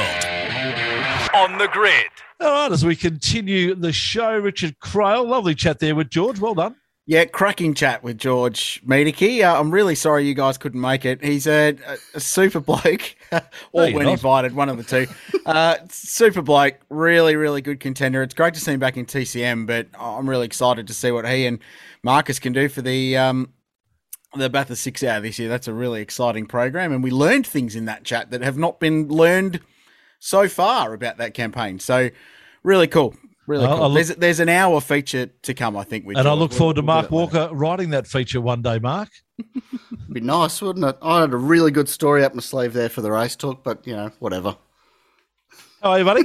[1.35, 2.05] On the grid.
[2.39, 6.39] All right, as we continue the show, Richard Craill, lovely chat there with George.
[6.39, 6.77] Well done.
[7.05, 9.43] Yeah, cracking chat with George Miedecke.
[9.43, 11.21] Uh, I'm really sorry you guys couldn't make it.
[11.21, 11.75] He's a,
[12.13, 13.41] a super bloke, or
[13.89, 14.13] no, when not.
[14.13, 15.13] invited, one of the two.
[15.45, 18.23] uh, super bloke, really, really good contender.
[18.23, 21.27] It's great to see him back in TCM, but I'm really excited to see what
[21.27, 21.59] he and
[22.01, 23.52] Marcos can do for the um,
[24.35, 25.49] the Bathurst Six Hour this year.
[25.49, 28.79] That's a really exciting program, and we learned things in that chat that have not
[28.79, 29.61] been learned
[30.19, 31.79] so far about that campaign.
[31.79, 32.09] So,
[32.63, 33.15] really cool.
[33.45, 33.89] Really cool.
[33.89, 36.05] Look, there's, there's an hour feature to come, I think.
[36.05, 39.09] and I look forward we'll, to Mark we'll Walker writing that feature one day, Mark.
[40.11, 40.97] be nice, wouldn't it?
[41.01, 43.85] I had a really good story up my sleeve there for the race talk, but,
[43.85, 44.55] you know, whatever.
[45.81, 46.23] How are you, buddy?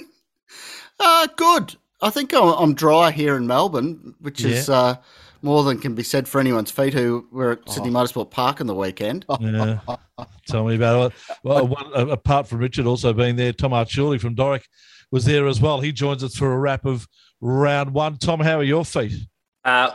[1.01, 1.75] uh, good.
[2.01, 4.51] I think I'm, I'm dry here in Melbourne, which yeah.
[4.51, 4.97] is uh,
[5.43, 7.93] more than can be said for anyone's feet who were at Sydney oh.
[7.93, 9.25] Motorsport Park on the weekend.
[9.41, 9.79] Yeah.
[10.49, 11.19] Tell me about it.
[11.43, 14.67] Well, one, apart from Richard also being there, Tom Arciuli from Doric
[15.11, 15.81] was there as well.
[15.81, 17.07] He joins us for a wrap of
[17.41, 18.17] round one.
[18.17, 19.13] Tom, how are your feet?
[19.65, 19.93] Uh,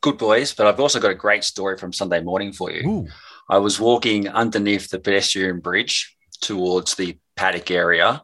[0.00, 2.88] good boys, but I've also got a great story from Sunday morning for you.
[2.88, 3.08] Ooh.
[3.48, 8.22] I was walking underneath the pedestrian bridge towards the paddock area.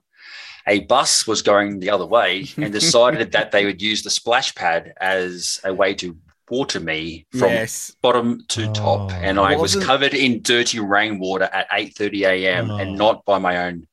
[0.66, 4.54] A bus was going the other way and decided that they would use the splash
[4.54, 6.16] pad as a way to
[6.50, 7.94] water me from yes.
[8.02, 12.70] bottom to top, oh, and I was covered in dirty rainwater at 8:30 a.m.
[12.70, 12.76] Oh.
[12.76, 13.86] and not by my own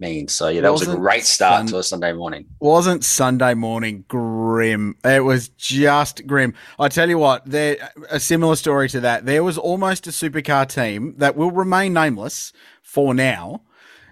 [0.00, 0.32] means.
[0.32, 2.46] So yeah, that wasn't was a great start sun- to a Sunday morning.
[2.58, 4.96] Wasn't Sunday morning grim?
[5.04, 6.54] It was just grim.
[6.78, 9.26] I tell you what, there a similar story to that.
[9.26, 13.62] There was almost a supercar team that will remain nameless for now.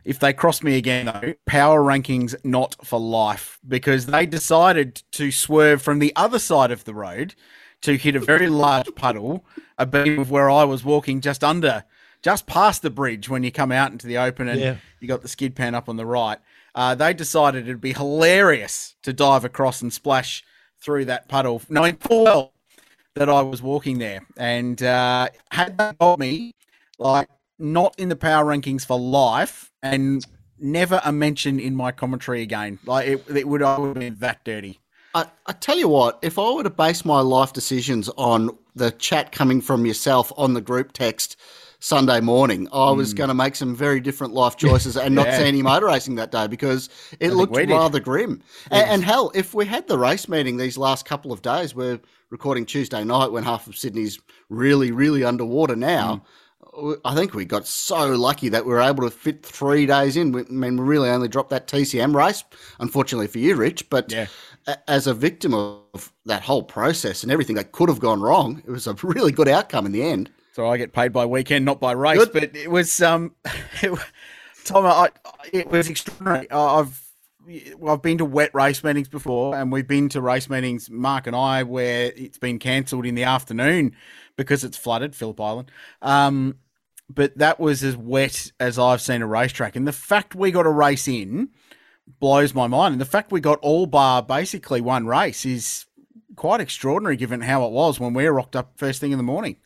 [0.04, 5.30] If they cross me again, though, power rankings not for life because they decided to
[5.30, 7.34] swerve from the other side of the road
[7.82, 9.44] to hit a very large puddle,
[9.76, 11.84] a beam of where I was walking just under
[12.22, 14.76] just past the bridge when you come out into the open and yeah.
[15.00, 16.38] you got the skid pan up on the right.
[16.74, 20.44] Uh, they decided it'd be hilarious to dive across and splash
[20.80, 22.52] through that puddle, knowing full well
[23.14, 24.20] that I was walking there.
[24.36, 26.54] And uh, had they got me,
[26.98, 30.24] like, not in the power rankings for life and
[30.58, 32.78] never a mention in my commentary again.
[32.84, 34.80] Like, it, it would, I would have been that dirty.
[35.18, 38.92] I, I tell you what, if I were to base my life decisions on the
[38.92, 41.36] chat coming from yourself on the group text
[41.80, 43.18] Sunday morning, I was mm.
[43.18, 46.30] going to make some very different life choices and not see any motor racing that
[46.30, 48.42] day because it I looked rather grim.
[48.70, 52.00] And, and, hell, if we had the race meeting these last couple of days, we're
[52.30, 56.16] recording Tuesday night when half of Sydney's really, really underwater now.
[56.16, 56.22] Mm.
[57.04, 60.34] I think we got so lucky that we were able to fit three days in.
[60.34, 62.44] I mean, we really only dropped that TCM race,
[62.78, 63.90] unfortunately for you, Rich.
[63.90, 64.26] But yeah.
[64.86, 68.70] As a victim of that whole process and everything that could have gone wrong, it
[68.70, 70.30] was a really good outcome in the end.
[70.52, 72.18] So I get paid by weekend, not by race.
[72.18, 72.32] Good.
[72.32, 73.34] But it was, um,
[73.82, 73.98] it,
[74.64, 75.10] Tom, I,
[75.52, 76.50] it was extraordinary.
[76.50, 77.04] I've
[77.86, 81.34] I've been to wet race meetings before, and we've been to race meetings, Mark and
[81.34, 83.96] I, where it's been cancelled in the afternoon
[84.36, 85.70] because it's flooded, Phillip Island.
[86.02, 86.56] Um,
[87.08, 89.76] but that was as wet as I've seen a racetrack.
[89.76, 91.48] And the fact we got a race in
[92.20, 92.92] blows my mind.
[92.92, 95.86] And the fact we got all bar basically one race is
[96.36, 99.24] quite extraordinary given how it was when we were rocked up first thing in the
[99.24, 99.56] morning.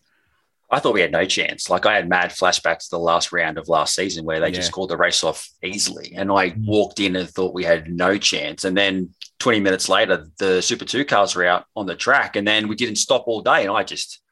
[0.70, 1.68] I thought we had no chance.
[1.68, 4.54] Like I had mad flashbacks to the last round of last season where they yeah.
[4.54, 6.14] just called the race off easily.
[6.16, 6.66] And I mm.
[6.66, 8.64] walked in and thought we had no chance.
[8.64, 12.36] And then 20 minutes later, the Super 2 cars were out on the track.
[12.36, 13.66] And then we didn't stop all day.
[13.66, 14.22] And I just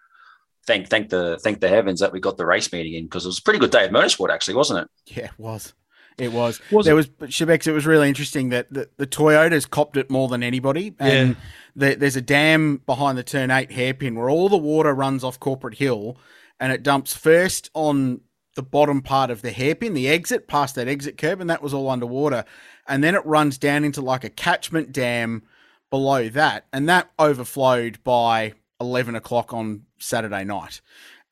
[0.67, 3.29] thank thank the thank the heavens that we got the race meeting in because it
[3.29, 5.15] was a pretty good day of motorsport, actually, wasn't it?
[5.15, 5.75] Yeah, it was.
[6.19, 6.61] It was.
[6.71, 6.97] was there it?
[6.97, 7.67] was Shebex.
[7.67, 11.35] It was really interesting that the, the Toyotas copped it more than anybody, and yeah.
[11.75, 15.41] the, there's a dam behind the turn eight hairpin where all the water runs off
[15.41, 16.17] Corporate Hill,
[16.59, 18.21] and it dumps first on
[18.57, 21.73] the bottom part of the hairpin, the exit past that exit curb, and that was
[21.73, 22.45] all underwater,
[22.87, 25.43] and then it runs down into like a catchment dam
[25.89, 30.81] below that, and that overflowed by 11 o'clock on Saturday night.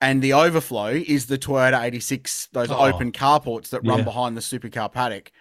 [0.01, 4.05] And the overflow is the Toyota 86, those oh, open carports that run yeah.
[4.05, 5.31] behind the supercar paddock.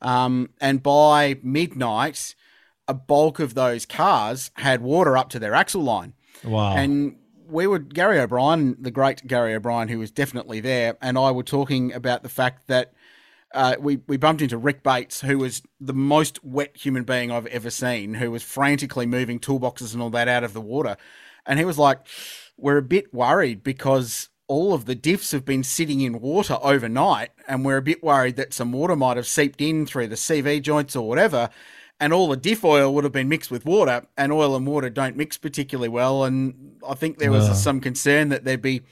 [0.00, 2.34] Um, and by midnight,
[2.88, 6.14] a bulk of those cars had water up to their axle line.
[6.44, 6.76] Wow.
[6.76, 7.16] And
[7.48, 11.42] we were, Gary O'Brien, the great Gary O'Brien, who was definitely there, and I were
[11.42, 12.92] talking about the fact that
[13.54, 17.46] uh, we, we bumped into Rick Bates, who was the most wet human being I've
[17.46, 20.96] ever seen, who was frantically moving toolboxes and all that out of the water.
[21.46, 22.00] And he was like,
[22.56, 27.30] We're a bit worried because all of the diffs have been sitting in water overnight,
[27.48, 30.62] and we're a bit worried that some water might have seeped in through the CV
[30.62, 31.50] joints or whatever.
[31.98, 34.90] And all the diff oil would have been mixed with water, and oil and water
[34.90, 36.24] don't mix particularly well.
[36.24, 38.82] And I think there was some concern that there'd be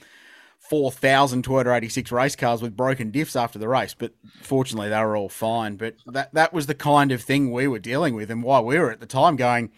[0.58, 5.16] 4,000 Toyota 86 race cars with broken diffs after the race, but fortunately they were
[5.16, 5.76] all fine.
[5.76, 8.78] But that, that was the kind of thing we were dealing with, and why we
[8.78, 9.70] were at the time going,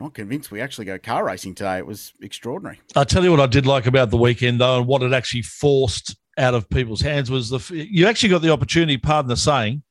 [0.00, 1.78] not convinced we actually go car racing today.
[1.78, 2.80] It was extraordinary.
[2.96, 5.42] I'll tell you what I did like about the weekend, though, and what it actually
[5.42, 9.82] forced out of people's hands was the you actually got the opportunity, pardon the saying,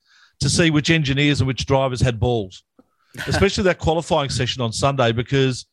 [0.42, 2.64] to see which engineers and which drivers had balls,
[3.28, 5.66] especially that qualifying session on Sunday, because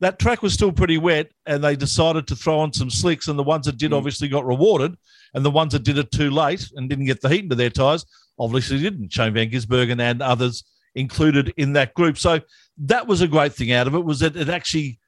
[0.00, 3.38] that track was still pretty wet and they decided to throw on some slicks, and
[3.38, 3.96] the ones that did mm.
[3.96, 4.94] obviously got rewarded,
[5.34, 7.70] and the ones that did it too late and didn't get the heat into their
[7.70, 8.04] tyres
[8.38, 9.12] obviously didn't.
[9.12, 12.18] Shane Van Gisbergen and others included in that group.
[12.18, 12.40] So
[12.78, 14.98] that was a great thing out of it was that it actually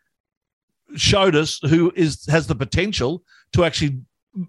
[0.97, 4.01] showed us who is has the potential to actually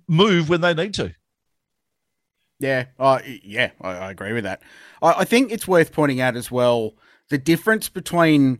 [0.07, 1.13] move when they need to.
[2.59, 4.61] Yeah, uh, yeah, I, I agree with that.
[5.01, 6.93] I, I think it's worth pointing out as well
[7.29, 8.59] the difference between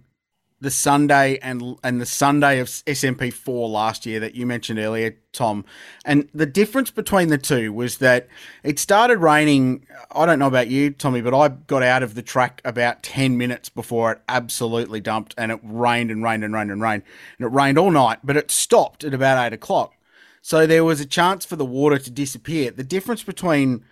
[0.64, 5.66] the Sunday and and the Sunday of SMP4 last year that you mentioned earlier, Tom.
[6.06, 8.30] And the difference between the two was that
[8.64, 9.86] it started raining.
[10.14, 13.38] I don't know about you, Tommy, but I got out of the track about 10
[13.38, 17.04] minutes before it absolutely dumped and it rained and rained and rained and rained.
[17.38, 19.94] And it rained all night, but it stopped at about 8 o'clock.
[20.42, 22.72] So there was a chance for the water to disappear.
[22.72, 23.84] The difference between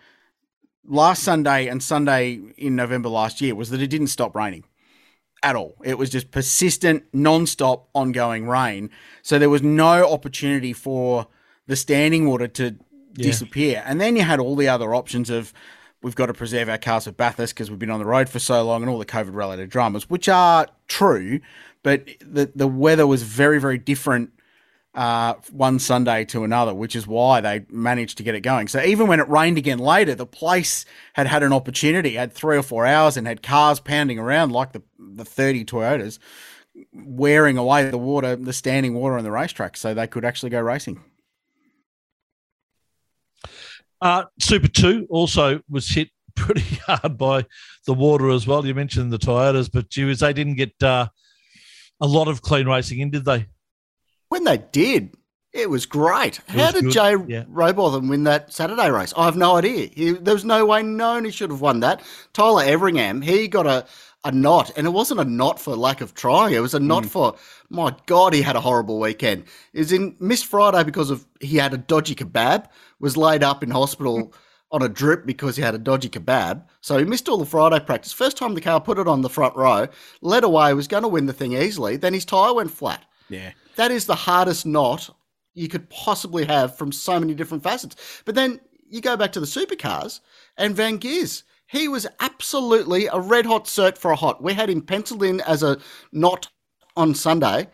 [0.88, 4.64] last Sunday and Sunday in November last year was that it didn't stop raining
[5.44, 5.76] at all.
[5.84, 8.90] It was just persistent, non-stop, ongoing rain.
[9.22, 11.28] So there was no opportunity for
[11.68, 12.64] the standing water to
[13.16, 13.24] yeah.
[13.24, 13.84] disappear.
[13.86, 15.54] And then you had all the other options of
[16.02, 18.40] we've got to preserve our cars for Bathurst because we've been on the road for
[18.40, 21.40] so long and all the COVID related dramas, which are true,
[21.84, 24.32] but the the weather was very, very different
[24.94, 28.68] uh, one Sunday to another, which is why they managed to get it going.
[28.68, 32.58] So even when it rained again later, the place had had an opportunity, had three
[32.58, 36.20] or four hours, and had cars pounding around like the the thirty Toyotas,
[36.94, 40.60] wearing away the water, the standing water on the racetrack, so they could actually go
[40.60, 41.02] racing.
[44.02, 47.46] Uh, Super Two also was hit pretty hard by
[47.86, 48.66] the water as well.
[48.66, 51.08] You mentioned the Toyotas, but geez, they didn't get uh,
[52.02, 53.48] a lot of clean racing in, did they?
[54.32, 55.14] When they did,
[55.52, 56.40] it was great.
[56.40, 56.94] It How was did good.
[56.94, 57.44] Jay yeah.
[57.50, 59.14] Robotham win that Saturday race?
[59.18, 59.90] I have no idea.
[59.92, 62.02] He, there was no way known he should have won that.
[62.32, 63.86] Tyler Everingham, he got a,
[64.24, 66.54] a knot, and it wasn't a knot for lack of trying.
[66.54, 67.10] It was a knot mm.
[67.10, 67.36] for,
[67.70, 69.44] my God, he had a horrible weekend.
[69.74, 72.68] He in missed Friday because of he had a dodgy kebab,
[73.02, 74.34] was laid up in hospital
[74.72, 76.64] on a drip because he had a dodgy kebab.
[76.80, 78.14] So he missed all the Friday practice.
[78.14, 79.90] First time the car put it on the front row,
[80.22, 81.98] led away, was going to win the thing easily.
[81.98, 83.04] Then his tyre went flat.
[83.28, 83.52] Yeah.
[83.76, 85.10] That is the hardest knot
[85.54, 87.96] you could possibly have from so many different facets.
[88.26, 88.60] But then
[88.90, 90.20] you go back to the supercars
[90.58, 91.44] and Van Giz.
[91.68, 94.44] He was absolutely a red hot cert for a hot.
[94.44, 95.78] We had him penciled in as a
[96.12, 96.50] not
[96.98, 97.68] on Sunday.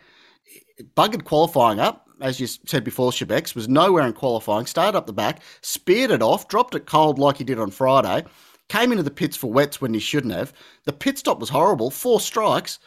[0.96, 5.12] Buggered qualifying up, as you said before, Shebex was nowhere in qualifying, started up the
[5.12, 8.24] back, speared it off, dropped it cold like he did on Friday,
[8.68, 10.52] came into the pits for wets when he shouldn't have.
[10.84, 12.78] The pit stop was horrible, four strikes.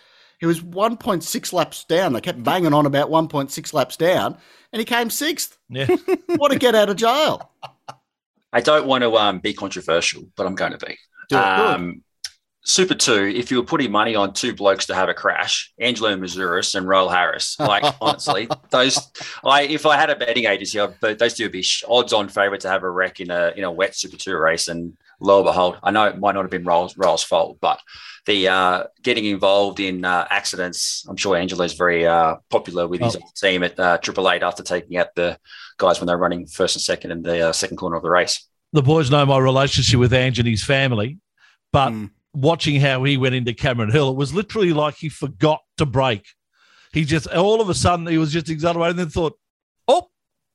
[0.42, 2.14] He was 1.6 laps down.
[2.14, 4.36] They kept banging on about 1.6 laps down,
[4.74, 5.56] and he came sixth.
[5.70, 5.86] Yeah.
[6.36, 7.52] what a get out of jail.
[8.52, 10.98] I don't want to um, be controversial, but I'm going to be.
[11.30, 11.48] Do it, do it.
[11.48, 12.04] Um,
[12.64, 16.16] Super two, if you were putting money on two blokes to have a crash, Angelo
[16.16, 19.00] Mouzouris and Roel Harris, like honestly, those,
[19.44, 22.62] I if I had a betting agency, I'd, but those two would be odds-on favourite
[22.62, 24.68] to have a wreck in a in a wet Super two race.
[24.68, 27.80] And lo and behold, I know it might not have been Roel's, Roel's fault, but
[28.26, 33.16] the uh, getting involved in uh, accidents, I'm sure Angelo's very uh, popular with his
[33.16, 33.20] Oh.
[33.36, 35.38] team at uh, Triple Eight after taking out the
[35.78, 38.46] guys when they're running first and second in the uh, second corner of the race.
[38.74, 41.18] the boys know my relationship with Ange and his family,
[41.74, 42.12] but Mm.
[42.34, 46.28] watching how he went into Cameron Hill, it was literally like he forgot to brake.
[46.94, 49.34] He just all of a sudden he was just exonerated and then thought,
[49.88, 50.10] oh,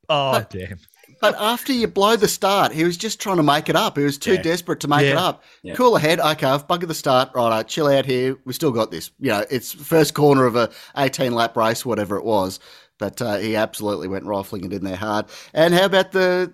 [0.09, 0.79] oh But- damn.
[1.21, 3.97] But after you blow the start, he was just trying to make it up.
[3.97, 4.43] He was too Yeah.
[4.43, 5.43] desperate to make it up.
[5.62, 5.75] Yeah.
[5.75, 6.21] Cool ahead.
[6.21, 7.31] Okay, I've buggered the start.
[7.35, 8.37] Right, chill out here.
[8.45, 9.11] We still got this.
[9.19, 12.61] You know, it's first corner of a 18 lap race, whatever it was.
[12.99, 15.27] But uh, he absolutely went rifling it in there hard.
[15.55, 16.53] And how about the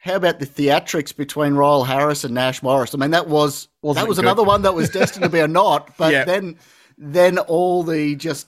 [0.00, 2.94] how about the theatrics between Royal Harris and Nash Morris?
[2.94, 4.24] I mean, that was Wasn't that was good?
[4.24, 5.90] another one that was destined to be a knot.
[5.98, 6.24] But Yeah.
[6.24, 6.56] then
[6.96, 8.46] then all the just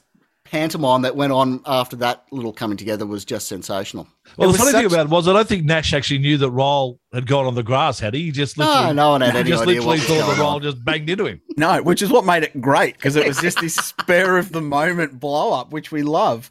[0.50, 4.08] pantomime that went on after that little coming together was just sensational.
[4.36, 6.36] Well, It the was funny thing about it was I don't think Nash actually knew
[6.38, 8.24] that Roll had gone on the grass, had he?
[8.24, 10.14] He just literally, No, no one had he any just idea literally what was thought
[10.18, 10.62] the going Roll on.
[10.62, 11.40] just banged into him.
[11.56, 14.60] No, which is what made it great because it was just this spur of the
[14.60, 16.50] moment blow up, which we love.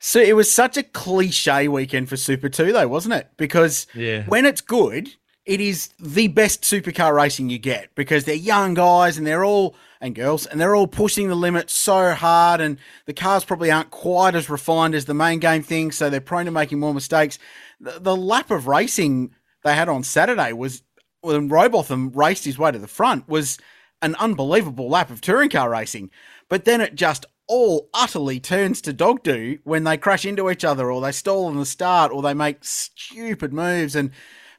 [0.00, 3.28] So it was such a cliche weekend for Super 2, though, wasn't it?
[3.36, 4.24] Because Yeah.
[4.26, 5.10] when it's good,
[5.48, 9.74] it is the best supercar racing you get because they're young guys and they're all,
[9.98, 12.60] and girls, and they're all pushing the limit so hard.
[12.60, 12.76] And
[13.06, 15.90] the cars probably aren't quite as refined as the main game thing.
[15.90, 17.38] So they're prone to making more mistakes.
[17.80, 19.34] The, the lap of racing
[19.64, 20.82] they had on Saturday was
[21.22, 23.56] when Robotham raced his way to the front was
[24.02, 26.10] an unbelievable lap of touring car racing.
[26.50, 30.62] But then it just all utterly turns to dog do when they crash into each
[30.62, 34.10] other or they stall on the start or they make stupid moves and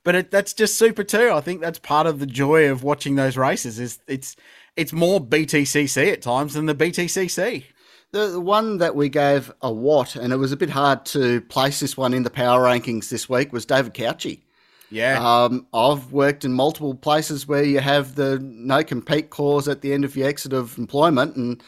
[0.03, 1.31] but it, that's just super too.
[1.31, 4.35] I think that's part of the joy of watching those races is it's
[4.75, 7.65] it's more BTCC at times than the BTCC.
[8.11, 11.41] The, the one that we gave a watt, and it was a bit hard to
[11.41, 14.41] place this one in the power rankings this week, was David Cauchi.
[14.89, 15.19] Yeah.
[15.21, 19.93] Um, I've worked in multiple places where you have the no compete clause at the
[19.93, 21.61] end of your exit of employment, and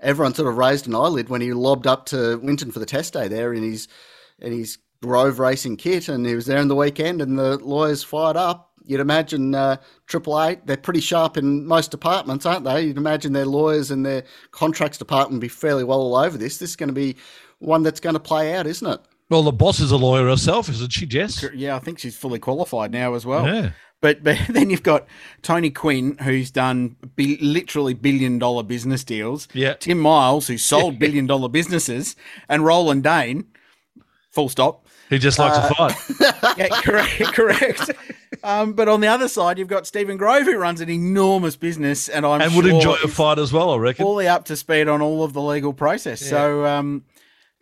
[0.00, 3.14] everyone sort of raised an eyelid when he lobbed up to Winton for the test
[3.14, 3.88] day there in his
[4.38, 8.02] in his Grove racing kit, and he was there in the weekend, and the lawyers
[8.02, 8.72] fired up.
[8.84, 9.76] You'd imagine uh,
[10.06, 12.82] Triple Eight, they're pretty sharp in most departments, aren't they?
[12.82, 14.22] You'd imagine their lawyers and their
[14.52, 16.58] contracts department be fairly well all over this.
[16.58, 17.16] This is going to be
[17.58, 19.00] one that's going to play out, isn't it?
[19.28, 21.44] Well, the boss is a lawyer herself, isn't she, Jess?
[21.52, 23.44] yeah, I think she's fully qualified now as well.
[23.46, 23.70] Yeah.
[24.00, 25.06] But but then you've got
[25.42, 29.48] Tony Quinn, who's done bi- literally billion dollar business deals.
[29.52, 29.74] Yeah.
[29.74, 32.14] Tim Miles, who sold billion dollar businesses,
[32.48, 33.46] and Roland Dane.
[34.30, 34.85] Full stop.
[35.08, 36.56] He just likes Uh, to fight.
[36.58, 37.90] Yeah, correct, correct.
[38.42, 42.08] Um, but on the other side, you've got Stephen Grove, who runs an enormous business,
[42.08, 44.04] and I'm and sure would enjoy a fight as well, I reckon.
[44.04, 46.20] fully up to speed on all of the legal process.
[46.20, 47.04] So, um,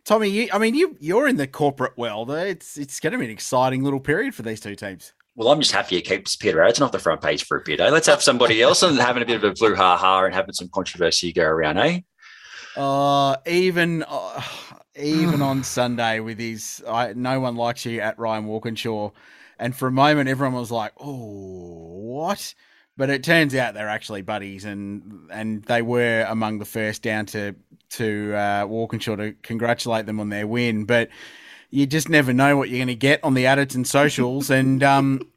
[0.05, 2.31] Tommy, you, I mean, you you're in the corporate world.
[2.31, 5.13] It's it's going to be an exciting little period for these two teams.
[5.37, 7.81] Well, I'm just happy it keeps Peter Adderton off the front page for a bit.
[7.81, 7.91] Eh?
[7.91, 10.53] Let's have somebody else and having a bit of a blue ha ha and having
[10.55, 12.01] some controversy go around, eh?
[12.77, 14.43] Uh, even uh,
[14.97, 19.11] even on Sunday with his, I, no one likes you at Ryan Walkinshaw,
[19.59, 22.55] and for a moment everyone was like, "Oh, what?"
[22.97, 27.27] But it turns out they're actually buddies, and and they were among the first down
[27.27, 27.55] to
[27.91, 30.85] to uh, Walkinshaw to congratulate them on their win.
[30.85, 31.11] But
[31.71, 35.21] you just never know what you're going to get on the Adderton socials, and um,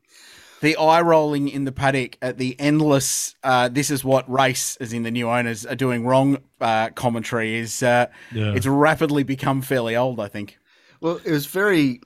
[0.61, 4.93] the eye rolling in the paddock at the endless uh, this is what race as
[4.93, 8.53] in the new owners are doing wrong uh, commentary is uh, Yeah.
[8.55, 10.57] it's rapidly become fairly old i think
[11.01, 12.01] Well, it was very,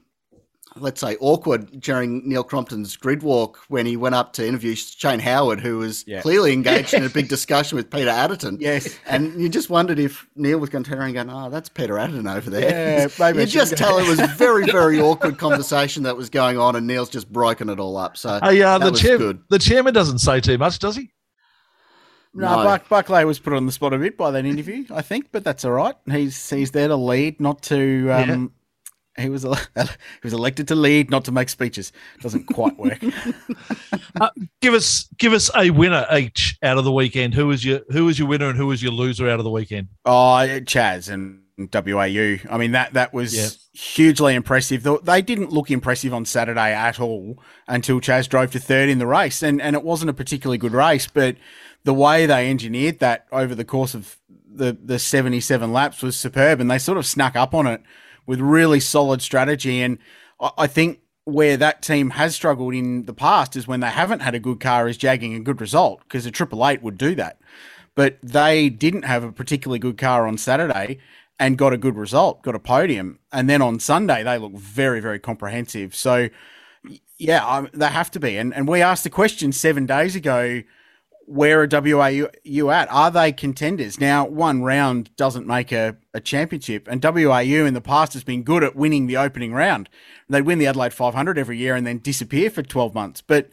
[0.76, 5.18] let's say, awkward during Neil Crompton's grid walk when he went up to interview Shane
[5.20, 6.20] Howard, who was Yeah.
[6.22, 8.56] clearly engaged in a big discussion with Peter Adderton.
[8.60, 8.98] Yes.
[9.06, 11.68] And you just wondered if Neil was going to turn around and go, oh, that's
[11.68, 13.00] Peter Adderton over there.
[13.00, 16.58] Yeah, maybe you just tell it was a very, very awkward conversation that was going
[16.58, 18.16] on, and Neil's just broken it all up.
[18.16, 19.42] So Hey, uh, that the, was chair, good.
[19.50, 21.10] the chairman doesn't say too much, does he?
[22.34, 22.64] no, No.
[22.64, 25.44] Buck, buckley was put on the spot a bit by that interview i think but
[25.44, 28.52] that's all right he's he's there to lead not to um,
[29.18, 29.42] He was
[29.74, 29.88] he
[30.22, 31.92] was elected to lead, not to make speeches.
[32.20, 33.02] Doesn't quite work.
[34.20, 37.34] uh, give us give us a winner each out of the weekend.
[37.34, 39.50] Who was your who was your winner and who was your loser out of the
[39.50, 39.88] weekend?
[40.04, 42.38] Oh, Chaz and WAU.
[42.50, 43.48] I mean that that was yeah.
[43.78, 44.86] hugely impressive.
[45.04, 49.06] They didn't look impressive on Saturday at all until Chaz drove to third in the
[49.06, 51.36] race, and and it wasn't a particularly good race, but
[51.84, 54.16] the way they engineered that over the course of
[54.54, 57.82] the the 77 laps was superb, and they sort of snuck up on it
[58.26, 59.80] with really solid strategy.
[59.80, 59.98] And
[60.58, 64.34] I think where that team has struggled in the past is when they haven't had
[64.34, 67.38] a good car is jagging a good result because a Triple Eight would do that.
[67.94, 70.98] But they didn't have a particularly good car on Saturday
[71.38, 73.18] and got a good result, got a podium.
[73.32, 75.94] And then on Sunday, they look very, very comprehensive.
[75.94, 76.28] So,
[77.18, 78.36] yeah, they have to be.
[78.36, 80.62] And, and we asked the question seven days ago
[81.26, 82.90] where are WAU at?
[82.90, 84.00] Are they contenders?
[84.00, 88.42] Now, one round doesn't make a, a championship, and WAU in the past has been
[88.42, 89.88] good at winning the opening round.
[90.28, 93.50] They win the Adelaide 500 every year and then disappear for 12 months, but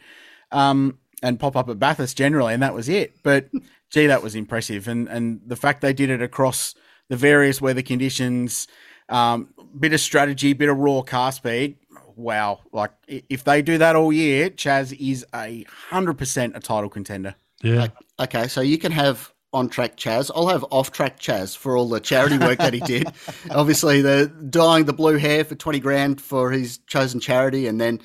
[0.51, 3.15] um, and pop up at Bathurst generally, and that was it.
[3.24, 3.49] But
[3.89, 6.76] gee, that was impressive, and and the fact they did it across
[7.09, 8.67] the various weather conditions,
[9.09, 11.78] um, bit of strategy, bit of raw car speed.
[12.15, 12.61] Wow!
[12.72, 17.36] Like if they do that all year, Chaz is a hundred percent a title contender.
[17.62, 17.88] Yeah.
[18.20, 20.30] Okay, so you can have on track Chaz.
[20.36, 23.07] I'll have off track Chaz for all the charity work that he did.
[23.51, 27.99] Obviously, the dyeing the blue hair for 20 grand for his chosen charity and then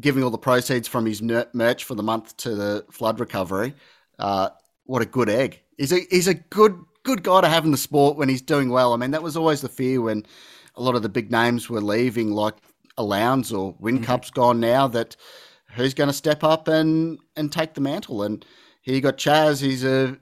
[0.00, 3.74] giving all the proceeds from his merch for the month to the flood recovery.
[4.18, 4.50] Uh,
[4.84, 5.62] what a good egg.
[5.78, 8.70] He's a, he's a good, good guy to have in the sport when he's doing
[8.70, 8.92] well.
[8.92, 10.26] I mean, that was always the fear when
[10.74, 12.54] a lot of the big names were leaving, like
[12.98, 14.34] a Lowndes or Whincup mm-hmm.
[14.34, 15.16] gone now, that
[15.74, 18.24] who's going to step up and, and take the mantle.
[18.24, 18.44] And
[18.84, 19.60] you got Chaz.
[19.60, 20.16] He's a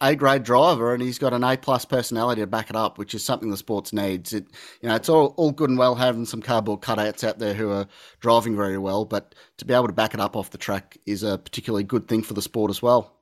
[0.00, 3.14] A grade driver, and he's got an A plus personality to back it up, which
[3.14, 4.32] is something the sports needs.
[4.32, 4.46] It,
[4.80, 7.70] you know, it's all, all good and well having some cardboard cutouts out there who
[7.70, 7.86] are
[8.20, 11.22] driving very well, but to be able to back it up off the track is
[11.22, 13.18] a particularly good thing for the sport as well.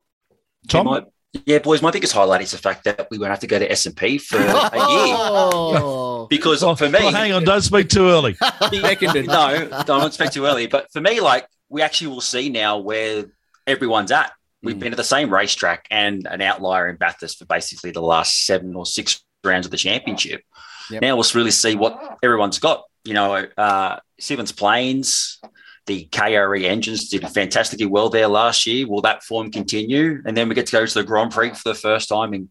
[0.69, 0.87] Tom.
[0.87, 1.07] Yeah, my,
[1.47, 1.81] yeah, boys.
[1.81, 4.39] My biggest highlight is the fact that we won't have to go to SMP for
[4.39, 4.53] a year.
[4.73, 6.27] Oh.
[6.29, 8.37] because for me, well, hang on, don't speak too early.
[8.73, 10.67] no, don't speak too early.
[10.67, 13.27] But for me, like we actually will see now where
[13.67, 14.33] everyone's at.
[14.63, 14.81] We've mm.
[14.81, 18.75] been at the same racetrack and an outlier in Bathurst for basically the last seven
[18.75, 20.43] or six rounds of the championship.
[20.91, 21.03] Yep.
[21.03, 22.85] Now we'll really see what everyone's got.
[23.05, 25.41] You know, uh, Symmons Plains,
[25.87, 28.87] the KRE engines did fantastically well there last year.
[28.87, 30.23] Will that form continue?
[30.27, 32.51] And then we get to go to the Grand Prix for the first time in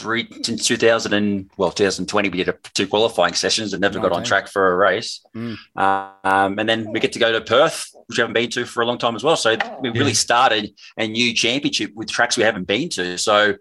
[0.00, 4.24] three since 2000 and well 2020 we did two qualifying sessions and never got on
[4.24, 5.24] track for a race.
[5.36, 5.56] Mm.
[5.76, 8.82] um, and then we get to go to perth which we haven't been to for
[8.82, 9.36] a long time as well.
[9.36, 13.16] So we really started a new championship with tracks we haven't been to.
[13.18, 13.54] So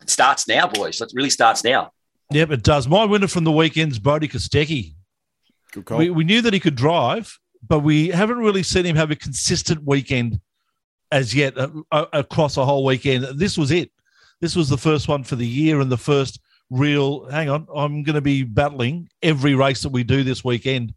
[0.00, 1.00] it starts now boys.
[1.00, 1.92] It really starts now.
[2.30, 2.88] Yep it does.
[2.88, 4.94] My winner from the weekend's Brodie Kostecki.
[5.88, 9.16] We, we knew that he could drive but we haven't really seen him have a
[9.16, 10.40] consistent weekend
[11.12, 13.24] as yet uh, uh, across a whole weekend.
[13.38, 13.90] This was it
[14.40, 17.24] this was the first one for the year and the first real.
[17.26, 20.94] Hang on, I'm going to be battling every race that we do this weekend.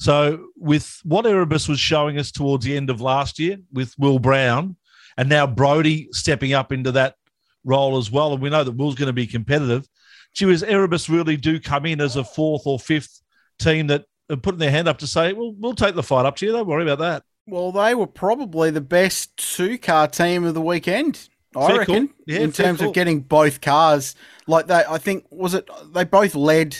[0.00, 4.18] So, with what Erebus was showing us towards the end of last year with Will
[4.18, 4.76] Brown,
[5.16, 7.16] and now Brodie stepping up into that
[7.64, 9.88] role as well, and we know that Will's going to be competitive.
[10.34, 13.22] Gee, was Erebus really do come in as a fourth or fifth
[13.58, 16.36] team that are putting their hand up to say, "Well, we'll take the fight up
[16.36, 16.52] to you.
[16.52, 20.62] Don't worry about that." Well, they were probably the best two car team of the
[20.62, 21.28] weekend.
[21.56, 22.16] I fair reckon cool.
[22.26, 22.88] yeah, in terms cool.
[22.88, 24.14] of getting both cars.
[24.46, 26.76] Like they, I think was it they both led.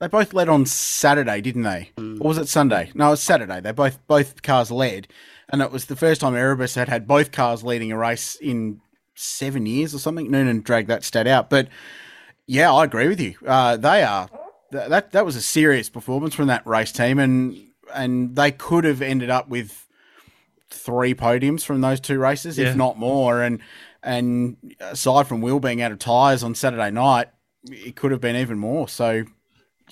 [0.00, 1.92] They both led on Saturday, didn't they?
[1.96, 2.20] Mm.
[2.20, 2.90] Or was it Sunday?
[2.92, 3.60] No, it was Saturday.
[3.60, 5.08] They both both cars led,
[5.48, 8.80] and it was the first time Erebus had had both cars leading a race in
[9.14, 10.30] seven years or something.
[10.30, 11.68] Noonan dragged that stat out, but
[12.46, 13.34] yeah, I agree with you.
[13.46, 14.28] Uh, they are
[14.72, 17.56] that that was a serious performance from that race team, and
[17.94, 19.86] and they could have ended up with
[20.70, 22.70] three podiums from those two races, yeah.
[22.70, 23.42] if not more.
[23.42, 23.60] And
[24.02, 27.28] and aside from Will being out of tyres on Saturday night,
[27.70, 28.88] it could have been even more.
[28.88, 29.24] So,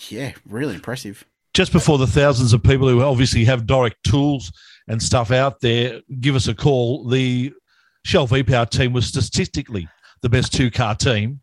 [0.08, 1.24] yeah, really impressive.
[1.54, 4.52] Just before the thousands of people who obviously have Doric tools
[4.88, 7.52] and stuff out there give us a call, the
[8.04, 9.88] Shell V Power team was statistically
[10.22, 11.40] the best two car team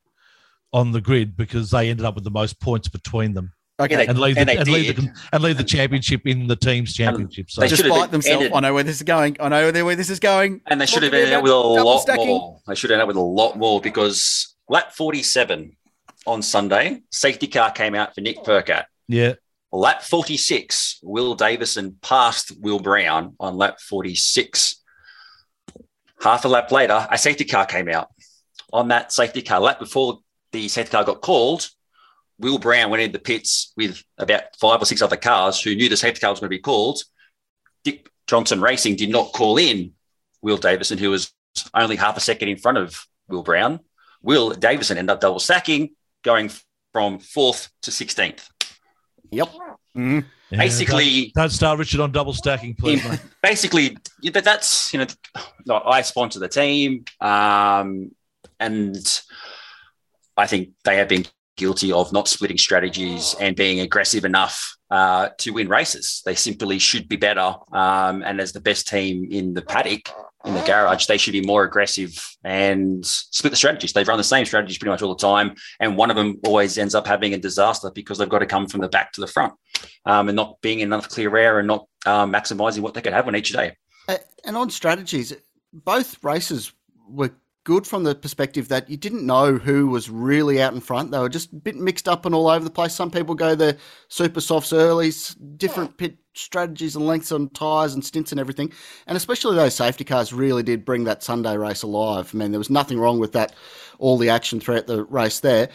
[0.74, 3.54] on the grid because they ended up with the most points between them.
[3.80, 6.96] Okay, and, leave the, and, and leave the, and leave the championship in the team's
[6.96, 7.52] championship.
[7.52, 9.38] So they despite themselves, ended, I know where this is going.
[9.40, 10.62] I know where this is going.
[10.66, 12.26] And they should have ended up with a lot stacking.
[12.26, 12.60] more.
[12.66, 15.78] They should end up with a lot more because lap forty-seven
[16.26, 18.86] on Sunday, safety car came out for Nick Percat.
[19.08, 19.34] Yeah.
[19.72, 24.82] Lap forty-six, Will Davison passed Will Brown on lap forty-six.
[26.20, 28.08] Half a lap later, a safety car came out.
[28.74, 30.18] On that safety car lap before
[30.52, 31.70] the safety car got called,
[32.40, 35.90] Will Brown went into the pits with about five or six other cars who knew
[35.90, 37.02] the safety car was going to be called.
[37.84, 39.94] Dick Johnson Racing did not call in
[40.42, 41.32] Will Davison, who was
[41.74, 43.80] only half a second in front of Will Brown.
[44.22, 45.90] Will Davison ended up double stacking,
[46.24, 46.52] going
[46.94, 48.48] from fourth to 16th.
[49.32, 49.48] Yep.
[49.96, 50.20] Mm-hmm.
[50.50, 53.06] Yeah, basically, don't, don't, start Richard on double stacking, please.
[53.06, 55.06] In, basically, that's you
[55.66, 58.12] know, I sponsor the team, um,
[58.58, 59.22] and
[60.38, 61.26] I think they have been
[61.58, 66.22] guilty of not splitting strategies and being aggressive enough uh, to win races.
[66.26, 70.10] They simply should be better, um, and as the best team in the paddock,
[70.46, 73.92] in the garage, they should be more aggressive and split the strategies.
[73.92, 76.78] They've run the same strategies pretty much all the time, and one of them always
[76.78, 79.28] ends up having a disaster because they've got to come from the back to the
[79.28, 79.54] front
[80.06, 83.14] um, and not being in enough clear air and not um, maximizing what they could
[83.14, 83.76] have on each day.
[84.46, 85.34] And on strategies,
[85.74, 86.72] both races
[87.10, 87.32] were
[87.68, 91.12] good from the perspective that you didn't know who was really out in front.
[91.12, 92.96] They were just a bit mixed up and all over the place.
[92.96, 93.76] Some people go the
[94.08, 95.12] super softs early,
[95.58, 98.72] different pit strategies and lengths on tyres and stints and everything.
[99.06, 102.32] And especially those safety cars really did bring that Sunday race alive.
[102.34, 103.54] I mean, there was nothing wrong with that,
[104.00, 105.68] all the action throughout the race there.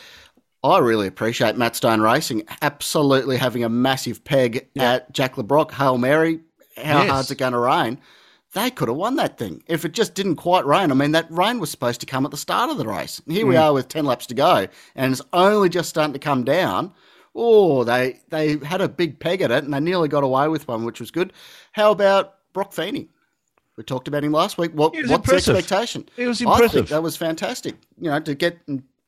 [0.65, 4.95] I really appreciate Matt Stone Racing absolutely having a massive peg yeah.
[4.95, 6.41] at Jack Le Brocq, Hail Mary.
[6.75, 7.11] How yes.
[7.11, 7.99] hard's it going to rain?
[8.55, 10.91] They could have won that thing if it just didn't quite rain.
[10.91, 13.21] I mean, that rain was supposed to come at the start of the race.
[13.25, 13.51] And here mm.
[13.51, 16.93] we are with 10 laps to go, and it's only just starting to come down.
[17.35, 20.69] Oh, they they had a big peg at it, and they nearly got away with
[20.69, 21.33] one, which was good.
[21.73, 23.09] How about Broc Feeney?
[23.77, 24.73] We talked about him last week.
[24.73, 25.55] What, what's impressive.
[25.55, 26.07] the expectation?
[26.19, 26.65] It was impressive.
[26.65, 27.77] I think that was fantastic.
[27.99, 28.59] You know, to get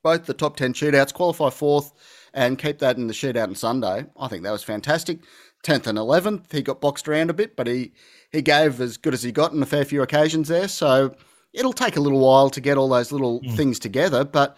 [0.02, 1.92] both the top 10 shootouts, qualify fourth,
[2.32, 4.06] and keep that in the shootout on Sunday.
[4.18, 5.18] I think that was fantastic.
[5.64, 7.92] 10th and 11th, he got boxed around a bit, but he
[8.30, 10.68] he gave as good as he got on a fair few occasions there.
[10.68, 11.14] So
[11.52, 13.56] it'll take a little while to get all those little mm.
[13.56, 14.56] things together, but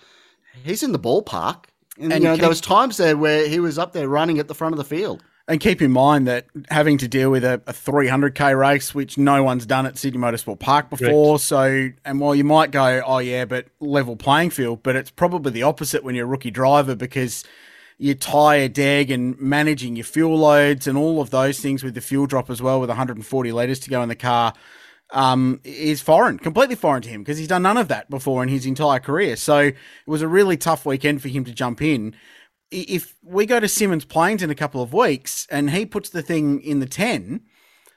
[0.65, 1.65] he's in the ballpark.
[1.99, 4.39] And, and you know, keep, there was times there where he was up there running
[4.39, 5.23] at the front of the field.
[5.49, 9.45] And keep in mind that having to deal with a, a 300k race, which no
[9.45, 11.35] one's done at Sydney Motorsport Park before.
[11.35, 11.45] Correct.
[11.45, 15.53] So, and while you might go, oh yeah, but level playing field, but it's probably
[15.53, 17.45] the opposite when you're a rookie driver because
[17.99, 22.01] your tire deg and managing your fuel loads and all of those things with the
[22.01, 24.53] fuel drop as well with 140 litres to go in the car
[25.13, 28.49] um, is foreign, completely foreign to him because he's done none of that before in
[28.49, 29.37] his entire career.
[29.37, 29.77] So it
[30.07, 32.15] was a really tough weekend for him to jump in.
[32.71, 36.23] If we go to Symmons Plains in a couple of weeks and he puts the
[36.23, 37.41] thing in the 10,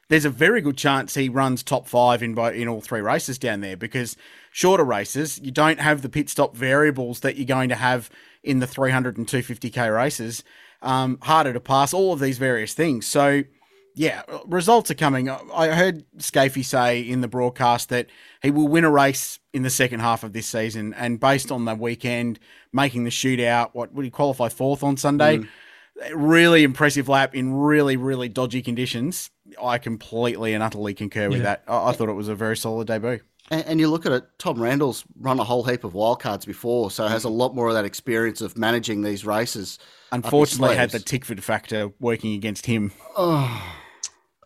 [0.09, 3.61] there's a very good chance he runs top five in in all three races down
[3.61, 4.15] there because
[4.59, 8.09] shorter races you don't have the pit stop variables that you're going to have
[8.43, 10.43] in the 300 and 250k races,
[10.81, 13.07] um, harder to pass, all of these various things.
[13.07, 13.43] So,
[13.95, 15.29] yeah, results are coming.
[15.29, 18.07] I heard Skaifey say in the broadcast that
[18.41, 21.63] he will win a race in the second half of this season, and based on
[21.63, 22.37] the weekend,
[22.73, 25.37] making the shootout, what would he qualify fourth on Sunday?
[25.37, 25.47] Mm.
[26.13, 29.29] Really impressive lap in really, really dodgy conditions.
[29.61, 31.43] I completely and utterly concur with yeah.
[31.43, 31.63] that.
[31.65, 33.21] I, I thought it was a very solid debut.
[33.51, 36.91] And, and, you look at it, Tom Randle's run a whole heap of wildcards before,
[36.91, 39.79] so has a lot more of that experience of managing these races.
[40.11, 42.91] Unfortunately, had the Tickford factor working against him.
[43.17, 43.75] Oh.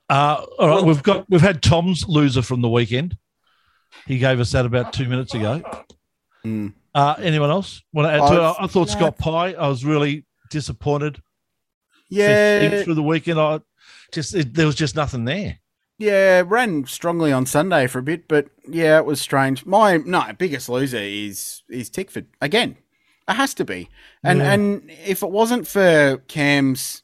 [0.09, 3.17] Uh, all right, we've got we've had Tom's loser from the weekend.
[4.05, 5.63] He gave us that about two minutes ago.
[6.45, 6.73] Mm.
[6.93, 8.55] Uh, anyone else want to add to it?
[8.59, 9.53] I thought Scott Pye.
[9.53, 11.21] I was really disappointed.
[12.09, 13.61] Yeah, through the weekend, I
[14.11, 15.57] just it, there was just nothing there.
[16.03, 19.65] Yeah, ran strongly on Sunday for a bit, but yeah, it was strange.
[19.65, 22.75] My no biggest loser is is Tickford again.
[23.29, 23.87] It has to be,
[24.21, 24.51] and yeah.
[24.51, 27.03] and if it wasn't for Cam's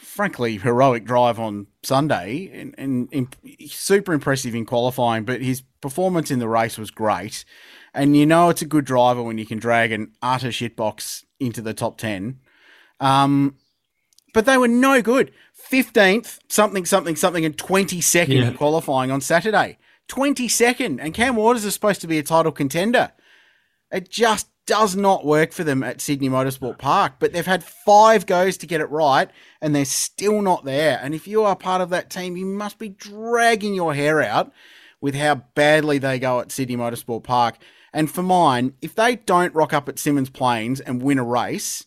[0.00, 3.36] frankly heroic drive on Sunday and, and, and,
[3.70, 7.46] super impressive in qualifying, but his performance in the race was great.
[7.94, 11.62] And you know it's a good driver when you can drag an utter shitbox into
[11.62, 12.40] the top ten.
[12.98, 13.56] Um,
[14.34, 15.32] but they were no good.
[15.70, 18.48] 15th, something, something, something, and 22nd yeah.
[18.48, 19.78] in qualifying on Saturday.
[20.08, 20.98] 22nd.
[21.00, 23.12] And Cam Waters is supposed to be a title contender.
[23.92, 27.14] It just does not work for them at Sydney Motorsport Park.
[27.18, 30.98] But they've had five goes to get it right, and they're still not there.
[31.02, 34.52] And if you are part of that team, you must be dragging your hair out
[35.00, 37.58] with how badly they go at Sydney Motorsport Park.
[37.92, 41.86] And for mine, if they don't rock up at Symmons Plains and win a race,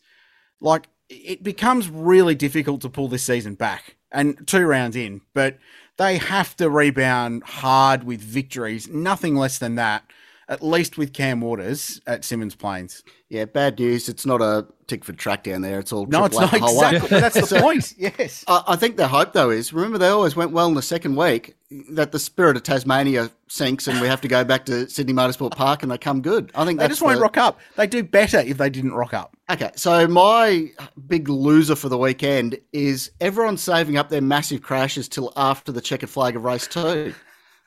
[0.60, 5.58] like it becomes really difficult to pull this season back and two rounds in, but
[5.98, 10.04] they have to rebound hard with victories, nothing less than that.
[10.50, 13.04] at least with Cam Waters at Symmons Plains.
[13.30, 14.10] Yeah, bad news.
[14.10, 15.80] It's not a Tickford track down there.
[15.80, 16.62] It's all no, it's not A way.
[16.96, 17.20] exactly.
[17.20, 17.94] That's the So- point.
[17.98, 18.44] Yes.
[18.48, 21.16] I, I think the hope though is remember they always went well in the second
[21.16, 21.56] week
[21.90, 25.52] that the spirit of Tasmania sinks and we have to go back to Sydney Motorsport
[25.56, 26.52] Park and they come good.
[26.54, 27.60] I think They that's just won't the- rock up.
[27.76, 29.36] They do better if they didn't rock up.
[29.50, 30.70] Okay, so my
[31.08, 35.82] big loser for the weekend is everyone saving up their massive crashes till after the
[35.82, 37.14] checkered flag of race two.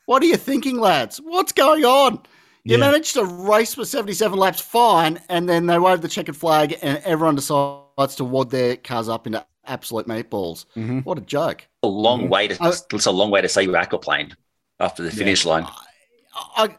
[0.07, 1.19] What are you thinking, lads?
[1.19, 2.21] What's going on?
[2.67, 2.87] You Yeah.
[2.91, 6.99] managed to race for 77 laps fine, and then they wave the checkered flag, and
[7.05, 10.65] everyone decides to wad their cars up into absolute meatballs.
[10.77, 11.01] Mm-hmm.
[11.01, 11.69] What a joke.
[11.85, 14.33] A long way to I- it's a long way to say you aquaplaned
[14.81, 15.65] after the finish line.
[16.57, 16.77] I,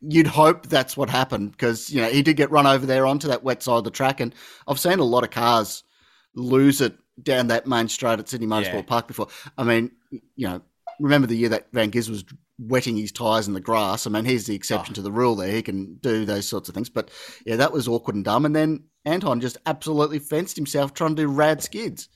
[0.00, 3.26] you'd hope that's what happened because you know he did get run over there onto
[3.28, 4.32] that wet side of the track, and
[4.68, 5.82] I've seen a lot of cars
[6.36, 8.82] lose it down that main straight at Sydney Motorsport Yeah.
[8.82, 9.26] Park before.
[9.58, 9.90] I mean,
[10.36, 10.60] you know,
[11.00, 12.24] remember the year that Van Giz was
[12.58, 14.06] wetting his tyres in the grass?
[14.06, 14.96] I mean, he's the exception Oh.
[14.96, 15.50] to the rule there.
[15.52, 17.10] He can do those sorts of things, but
[17.46, 18.44] yeah, that was awkward and dumb.
[18.46, 22.08] And then Anton just absolutely fenced himself trying to do rad skids.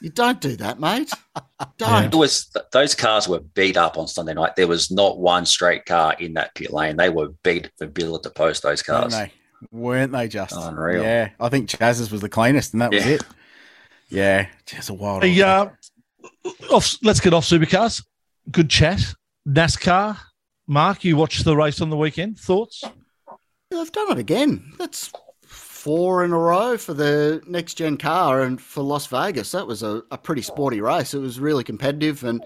[0.00, 1.12] You don't do that, mate.
[1.78, 2.06] Don't.
[2.06, 4.56] It was those cars were beat up on Sunday night.
[4.56, 6.96] There was not one straight car in that pit lane.
[6.96, 8.64] They were beat for bill at the post.
[8.64, 9.12] Those Weren't cars.
[9.12, 9.32] they?
[9.70, 10.54] Weren't they just?
[10.56, 11.04] Unreal.
[11.04, 11.28] Yeah.
[11.38, 13.22] I think Chaz's was the cleanest, and that was it.
[14.08, 14.48] Yeah.
[14.66, 15.22] Just a wild.
[15.22, 15.66] Hey, uh,
[16.70, 18.04] off, let's get off supercars.
[18.50, 19.00] Good chat.
[19.46, 20.18] NASCAR.
[20.66, 22.38] Mark, you watched the race on the weekend.
[22.38, 22.84] Thoughts?
[23.70, 24.72] They've done it again.
[24.78, 25.10] That's
[25.46, 29.50] four in a row for the next gen car and for Las Vegas.
[29.52, 31.14] That was a, a pretty sporty race.
[31.14, 32.44] It was really competitive and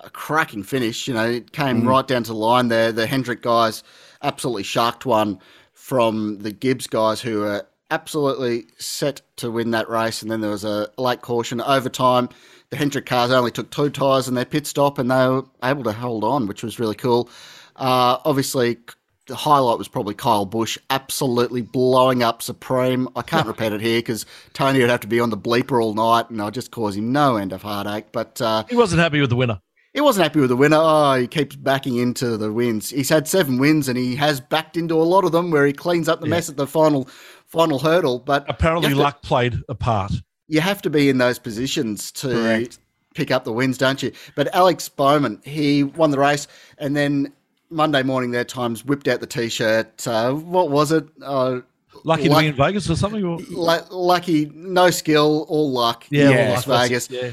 [0.00, 1.06] a cracking finish.
[1.06, 1.88] You know, it came mm.
[1.88, 2.92] right down to the line there.
[2.92, 3.82] The Hendrick guys
[4.22, 5.38] absolutely sharked one
[5.74, 10.22] from the Gibbs guys who were absolutely set to win that race.
[10.22, 12.30] And then there was a late caution overtime.
[12.72, 15.84] The Hendrick cars only took two tyres in their pit stop and they were able
[15.84, 17.28] to hold on, which was really cool.
[17.76, 18.78] Uh, obviously,
[19.26, 23.08] the highlight was probably Kyle Busch absolutely blowing up Supreme.
[23.14, 25.92] I can't repeat it here because Tony would have to be on the bleeper all
[25.92, 28.06] night and I'll just cause him no end of heartache.
[28.10, 29.60] But uh, He wasn't happy with the winner.
[29.92, 30.78] he wasn't happy with the winner.
[30.80, 32.88] Oh, he keeps backing into the wins.
[32.88, 35.74] He's had seven wins and he has backed into a lot of them where he
[35.74, 37.06] cleans up the mess at the final
[37.46, 38.18] final hurdle.
[38.18, 40.12] But Apparently, to- luck played a part.
[40.48, 42.78] You have to be in those positions to Correct.
[43.14, 44.12] pick up the wins, don't you?
[44.34, 46.46] But Alex Bowman, he won the race,
[46.78, 47.32] and then
[47.70, 50.06] Monday morning their times whipped out the t-shirt.
[50.06, 51.06] Uh, what was it?
[51.22, 51.60] Uh,
[52.04, 53.24] Lucky to be in Vegas or something.
[53.24, 56.04] Or- lu- lucky, no skill, all luck.
[56.10, 57.08] Yeah, in well, Las Vegas.
[57.10, 57.30] Yeah.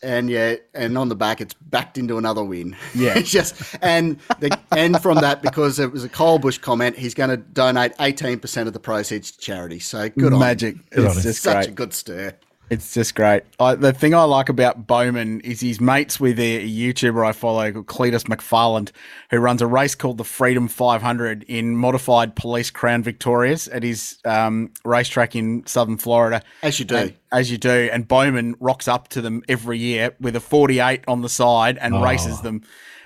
[0.00, 2.76] And yeah, and on the back, it's backed into another win.
[2.94, 3.14] Yeah.
[3.18, 7.14] It's just and the and from that because it was a Kyle Busch comment, he's
[7.14, 9.80] going to donate eighteen percent of the proceeds to charity.
[9.80, 10.76] So good on magic.
[10.96, 11.38] On It's.
[11.40, 11.68] Such great.
[11.68, 12.32] a good stir.
[12.70, 13.44] It's just great.
[13.58, 17.72] I, the thing I like about Bowman is he's mates with a YouTuber I follow
[17.82, 18.90] Cleetus McFarland,
[19.30, 24.18] who runs a race called the Freedom 500 in modified police Crown Victorias at his
[24.26, 26.42] um, racetrack in southern Florida.
[26.62, 26.96] As you do.
[26.96, 27.88] And- as you do.
[27.92, 31.94] And Bowman rocks up to them every year with a 48 on the side and
[31.94, 32.02] Oh.
[32.02, 32.62] races them.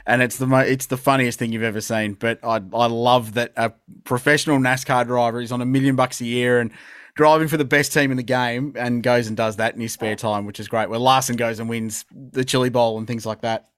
[0.07, 2.15] And it's the mo- it's the funniest thing you've ever seen.
[2.15, 6.25] But I I love that a professional NASCAR driver is on a million bucks a
[6.25, 6.73] year and
[7.15, 9.93] driving for the best team in the game and goes and does that in his
[9.93, 10.89] spare time, which is great.
[10.89, 13.69] Where Larson goes and wins the Chili Bowl and things like that.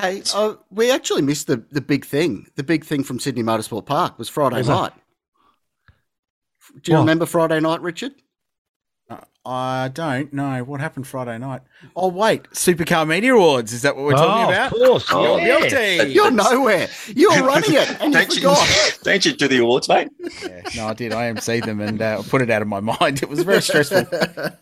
[0.00, 2.46] Hey, uh, we actually missed the, the big thing.
[2.54, 4.68] The big thing from Sydney Motorsport Park was Friday that?
[4.68, 4.92] night.
[6.82, 7.02] Do you What?
[7.02, 8.12] remember Friday night, Richard?
[9.46, 11.60] I don't know what happened Friday night.
[11.94, 13.74] Oh wait, Supercar Media Awards.
[13.74, 14.72] Is that what we're talking Oh, about?
[14.72, 15.06] Of course.
[15.12, 15.68] Oh, yeah.
[15.68, 16.12] Guilty.
[16.14, 16.88] You're nowhere.
[17.14, 18.98] You're running it, and you Don't you, forgot.
[19.02, 20.08] don't you do the awards, mate?
[20.42, 21.12] Yeah, no, I did.
[21.12, 23.22] I emceed them and uh, put it out of my mind.
[23.22, 24.04] It was very stressful.
[24.10, 24.54] the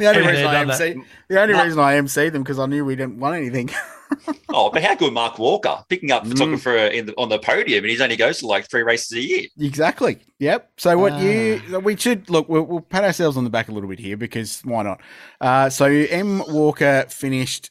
[0.00, 0.80] only Been reason there, I done that.
[0.80, 3.70] MC, the only reason I emceed them because I knew we didn't want anything.
[4.54, 7.90] Oh, but how good Mark Walker picking up photographer in the, on the podium, and
[7.90, 9.44] he's only goes to like three races a year.
[9.58, 10.18] exactly.
[10.40, 10.70] Yep.
[10.76, 11.78] So what you Ah.
[11.78, 12.48] we should look.
[12.48, 15.00] We'll, we'll pat ourselves on the back a little bit here because why not?
[15.40, 17.70] Uh, so M Walker finished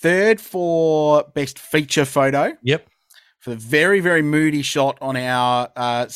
[0.00, 2.56] third for best feature photo.
[2.62, 2.88] Yep.
[3.40, 6.06] For the very very moody shot on our uh,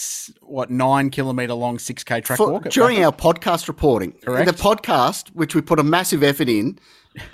[0.43, 3.25] what nine kilometer long six k track For- walk during Bathurst.
[3.25, 4.13] our podcast reporting.
[4.13, 4.47] Correct.
[4.47, 6.79] The podcast, which we put a massive effort in,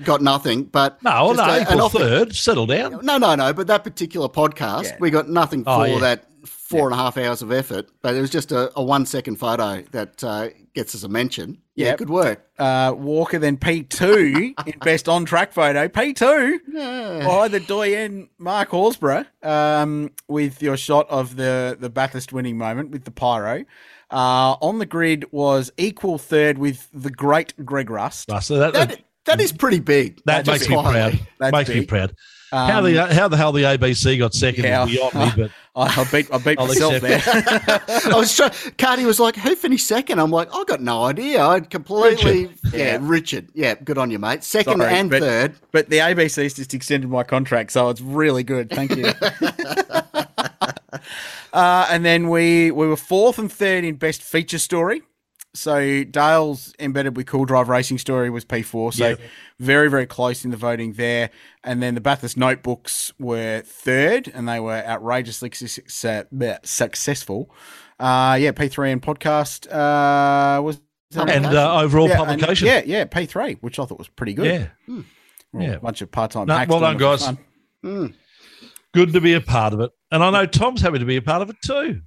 [0.04, 0.64] got nothing.
[0.64, 2.34] But No, just no, a- an equal off- third.
[2.34, 3.00] Settle down.
[3.04, 3.52] No, no, no.
[3.52, 4.96] But that particular podcast, Yeah.
[5.00, 5.98] we got nothing Oh, for yeah.
[6.00, 7.88] that four and a half hours of effort.
[8.02, 11.58] But it was just a, a one second photo that uh, gets us a mention.
[11.74, 12.44] Yeah, good work.
[12.58, 15.86] uh, Walker then P2 in best on track photo.
[15.88, 22.58] P2 by the doyen Mark Horsburgh um, with your shot of the, the Bathurst winning
[22.58, 23.64] moment with the pyro.
[24.10, 28.28] Uh, on the grid was equal third with the great Greg Rust.
[28.30, 30.20] Right, so that, that, That, that is pretty big.
[30.24, 31.18] that Just makes me quietly.
[31.18, 31.28] proud.
[31.38, 31.88] That's makes me big.
[31.88, 32.14] proud.
[32.50, 34.84] how the how the hell the ABC got second yeah.
[34.84, 37.20] is beyond me, but I, I beat I beat myself there.
[37.26, 38.52] I was trying.
[38.78, 40.18] Cardi was like, "Who finished second?
[40.18, 41.44] I'm like, "I got no idea.
[41.44, 42.58] I completely Richard.
[42.72, 42.98] yeah, Yeah.
[43.02, 43.48] Richard.
[43.54, 44.42] Yeah, good on you, mate.
[44.44, 45.54] Second Sorry, and but- third.
[45.72, 48.70] But the ABC's just extended my contract, so it's really good.
[48.70, 49.12] Thank you.
[51.52, 55.02] uh, and then we we were fourth and third in best feature story.
[55.54, 58.92] So Dale's embedded with Cool Drive Racing story was P4.
[58.94, 59.14] So Yeah.
[59.58, 61.30] very very close in the voting there.
[61.64, 65.82] And then the Bathurst Notebooks were third, and they were outrageously su- su-
[66.32, 67.50] bleh, successful.
[67.98, 70.80] Uh, yeah, P3 and podcast uh, was
[71.16, 72.66] and uh, overall yeah, and- publication.
[72.68, 74.46] yeah, yeah, P3, which I thought was pretty good.
[74.46, 74.66] yeah.
[75.52, 75.72] We're all Yeah.
[75.76, 76.46] a bunch of part time.
[76.46, 77.26] No, well done, guys.
[78.94, 79.90] Good to be a part of it.
[80.10, 82.02] And I know Tom's happy to be a part of it too.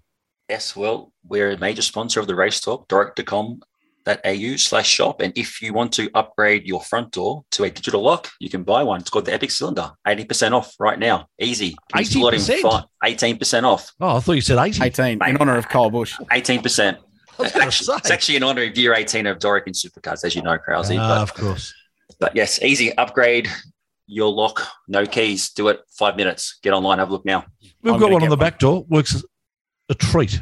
[0.51, 5.21] Yes, well, we're a major sponsor of the Race Talk, direct.com.au slash shop.
[5.21, 8.63] And if you want to upgrade your front door to a digital lock, you can
[8.63, 8.99] buy one.
[8.99, 11.27] It's called the Epic Cylinder, 80% off right now.
[11.39, 11.77] Easy.
[11.93, 12.61] Can install it in 80%?
[12.63, 12.83] fi-
[13.13, 13.93] 18% off.
[14.01, 14.83] Oh, I thought you said 18.
[14.83, 16.19] 18 in honor of Kyle Busch.
[16.19, 16.97] 18%.
[17.39, 20.35] I was Actually, it's actually in honor of year 18 of Doric in Supercars, as
[20.35, 20.91] you know, Krause.
[20.91, 21.73] Ah, but, of course.
[22.19, 22.93] but yes, easy.
[22.97, 23.47] Upgrade
[24.05, 25.51] your lock, no keys.
[25.51, 26.59] Do it five minutes.
[26.61, 27.45] Get online, have a look now.
[27.81, 28.39] We've I'm got one on the one.
[28.39, 28.85] back door.
[28.89, 29.23] Works as
[29.91, 30.41] a treat.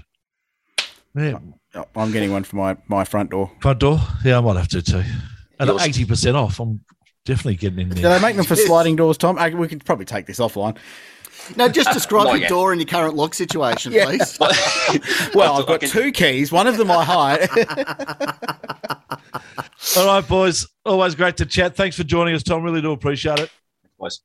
[1.15, 1.39] Yeah,
[1.95, 3.51] I'm getting one for my, my front door.
[3.61, 3.99] front door.
[4.23, 5.03] Yeah, I might have to too.
[5.59, 6.59] And Yours- eighty percent off.
[6.59, 6.79] I'm
[7.25, 7.95] definitely getting in there.
[7.97, 8.19] Do there.
[8.19, 9.37] they make them for sliding doors, Tom?
[9.57, 10.77] We could probably take this offline.
[11.55, 12.49] Now, just describe Not your yet.
[12.49, 14.05] door and your current lock situation, Yeah.
[14.05, 14.37] please.
[15.33, 16.51] Well, I I've got can- two keys.
[16.51, 17.49] One of them I hide.
[19.97, 20.67] All right, boys.
[20.85, 21.75] Always great to chat.
[21.75, 22.61] Thanks for joining us, Tom.
[22.63, 23.49] Really do appreciate it.
[23.97, 24.19] Boys.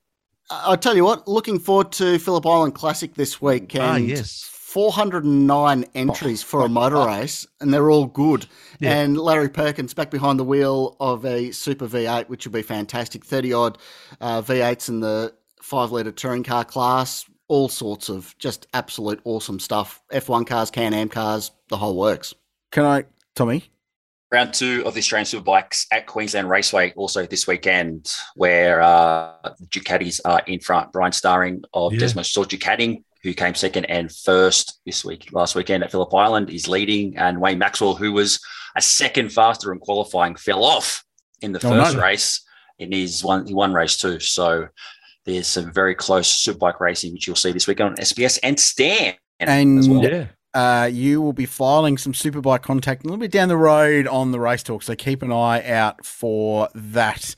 [0.51, 3.75] I'll tell you what, looking forward to Phillip Island Classic this week.
[3.79, 4.51] Ah, yes.
[4.75, 8.45] 409 entries for a motor race, and they're all good.
[8.81, 8.93] Yeah.
[8.99, 13.25] And Larry Perkins back behind the wheel of a Super V8, which will be fantastic.
[13.25, 13.79] 30 odd
[14.21, 19.61] uh, V8s in the five litre touring car class, all sorts of just absolute awesome
[19.61, 20.03] stuff.
[20.13, 22.35] F1 cars, Can Am cars, the whole works.
[22.73, 23.05] Can I,
[23.37, 23.63] Tommy?
[24.33, 29.67] Round two of the Australian Superbikes at Queensland Raceway also this weekend, where uh, the
[29.69, 30.91] Ducatis are in front.
[30.91, 32.01] Bryan Staring of Yeah.
[32.01, 36.69] DesmoSport Ducati, who came second and first this week, last weekend at Phillip Island, is
[36.69, 37.17] leading.
[37.17, 38.39] And Wayne Maxwell, who was
[38.77, 41.03] a second faster in qualifying, fell off
[41.41, 42.03] in the Oh, first no.
[42.03, 42.41] race
[42.79, 44.21] in his one, he won race two.
[44.21, 44.69] So
[45.25, 49.15] there's some very close Superbike racing, which you'll see this weekend on SBS and Stan.
[49.41, 50.03] And as well.
[50.05, 50.27] Yeah.
[50.55, 54.33] uh, you will be filing some Superbike contact a little bit down the road on
[54.33, 54.83] the race talk.
[54.83, 57.35] So keep an eye out for that.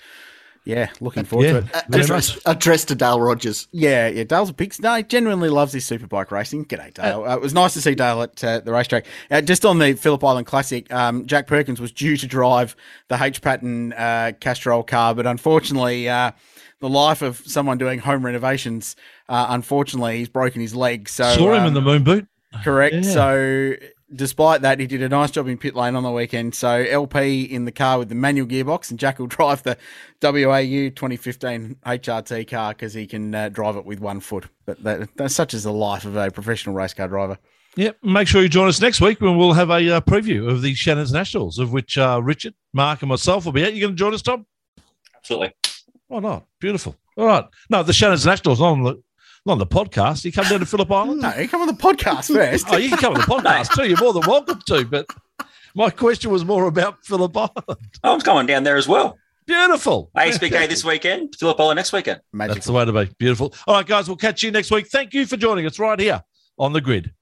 [0.67, 1.53] Yeah, looking forward Yeah.
[1.53, 1.85] to it.
[1.89, 2.43] Very Address, much.
[2.45, 3.69] addressed to Dale Rogers.
[3.71, 4.25] Yeah, yeah.
[4.25, 4.75] Dale's a big.
[4.81, 6.65] No, he genuinely loves his superbike racing.
[6.65, 7.25] G'day, Dale.
[7.25, 9.07] Uh, it was nice to see Dale at uh, the racetrack.
[9.31, 12.75] Uh, just on the Phillip Island Classic, um, Jack Perkins was due to drive
[13.07, 16.33] the H Pattern uh, Castrol car, but unfortunately, uh,
[16.81, 18.97] the life of someone doing home renovations,
[19.29, 21.09] uh, unfortunately, he's broken his leg.
[21.09, 22.27] So Saw him um, in the moon boot.
[22.65, 22.95] Correct.
[22.97, 23.03] Yeah.
[23.03, 23.73] So,
[24.15, 26.55] despite that, he did a nice job in pit lane on the weekend.
[26.55, 29.77] So, LP in the car with the manual gearbox, and Jack will drive the
[30.23, 34.47] WAU 2015 HRT car because he can uh, drive it with one foot.
[34.65, 37.39] But that, that's such is the life of a professional race car driver.
[37.77, 37.99] Yep.
[38.03, 40.73] Make sure you join us next week when we'll have a uh, preview of the
[40.75, 43.75] Shannon's Nationals, of which uh, Richard, Mark, and myself will be at.
[43.75, 44.47] You going to join us, Tom?
[45.15, 45.53] Absolutely.
[46.09, 46.47] Why not?
[46.59, 46.97] Beautiful.
[47.19, 47.45] All right.
[47.69, 49.03] No, the Shannon's Nationals not on the
[49.47, 50.25] not on the podcast.
[50.25, 51.23] You come down to Phillip Island.
[51.23, 52.67] No, you come on the podcast first.
[52.69, 53.89] Oh, you can come on the podcast too.
[53.89, 54.85] You're more than welcome to.
[54.85, 55.09] But
[55.75, 57.55] my question was more about Phillip Island.
[58.03, 59.17] Oh, I'm going down there as well.
[59.47, 60.11] Beautiful.
[60.17, 62.21] ASBK this weekend, Phillip Island next weekend.
[62.33, 62.55] Magic.
[62.55, 63.09] That's the way to be.
[63.19, 63.55] Beautiful.
[63.69, 64.89] All right, guys, we'll catch you next week.
[64.89, 66.25] Thank you for joining us right here
[66.59, 67.13] on the grid.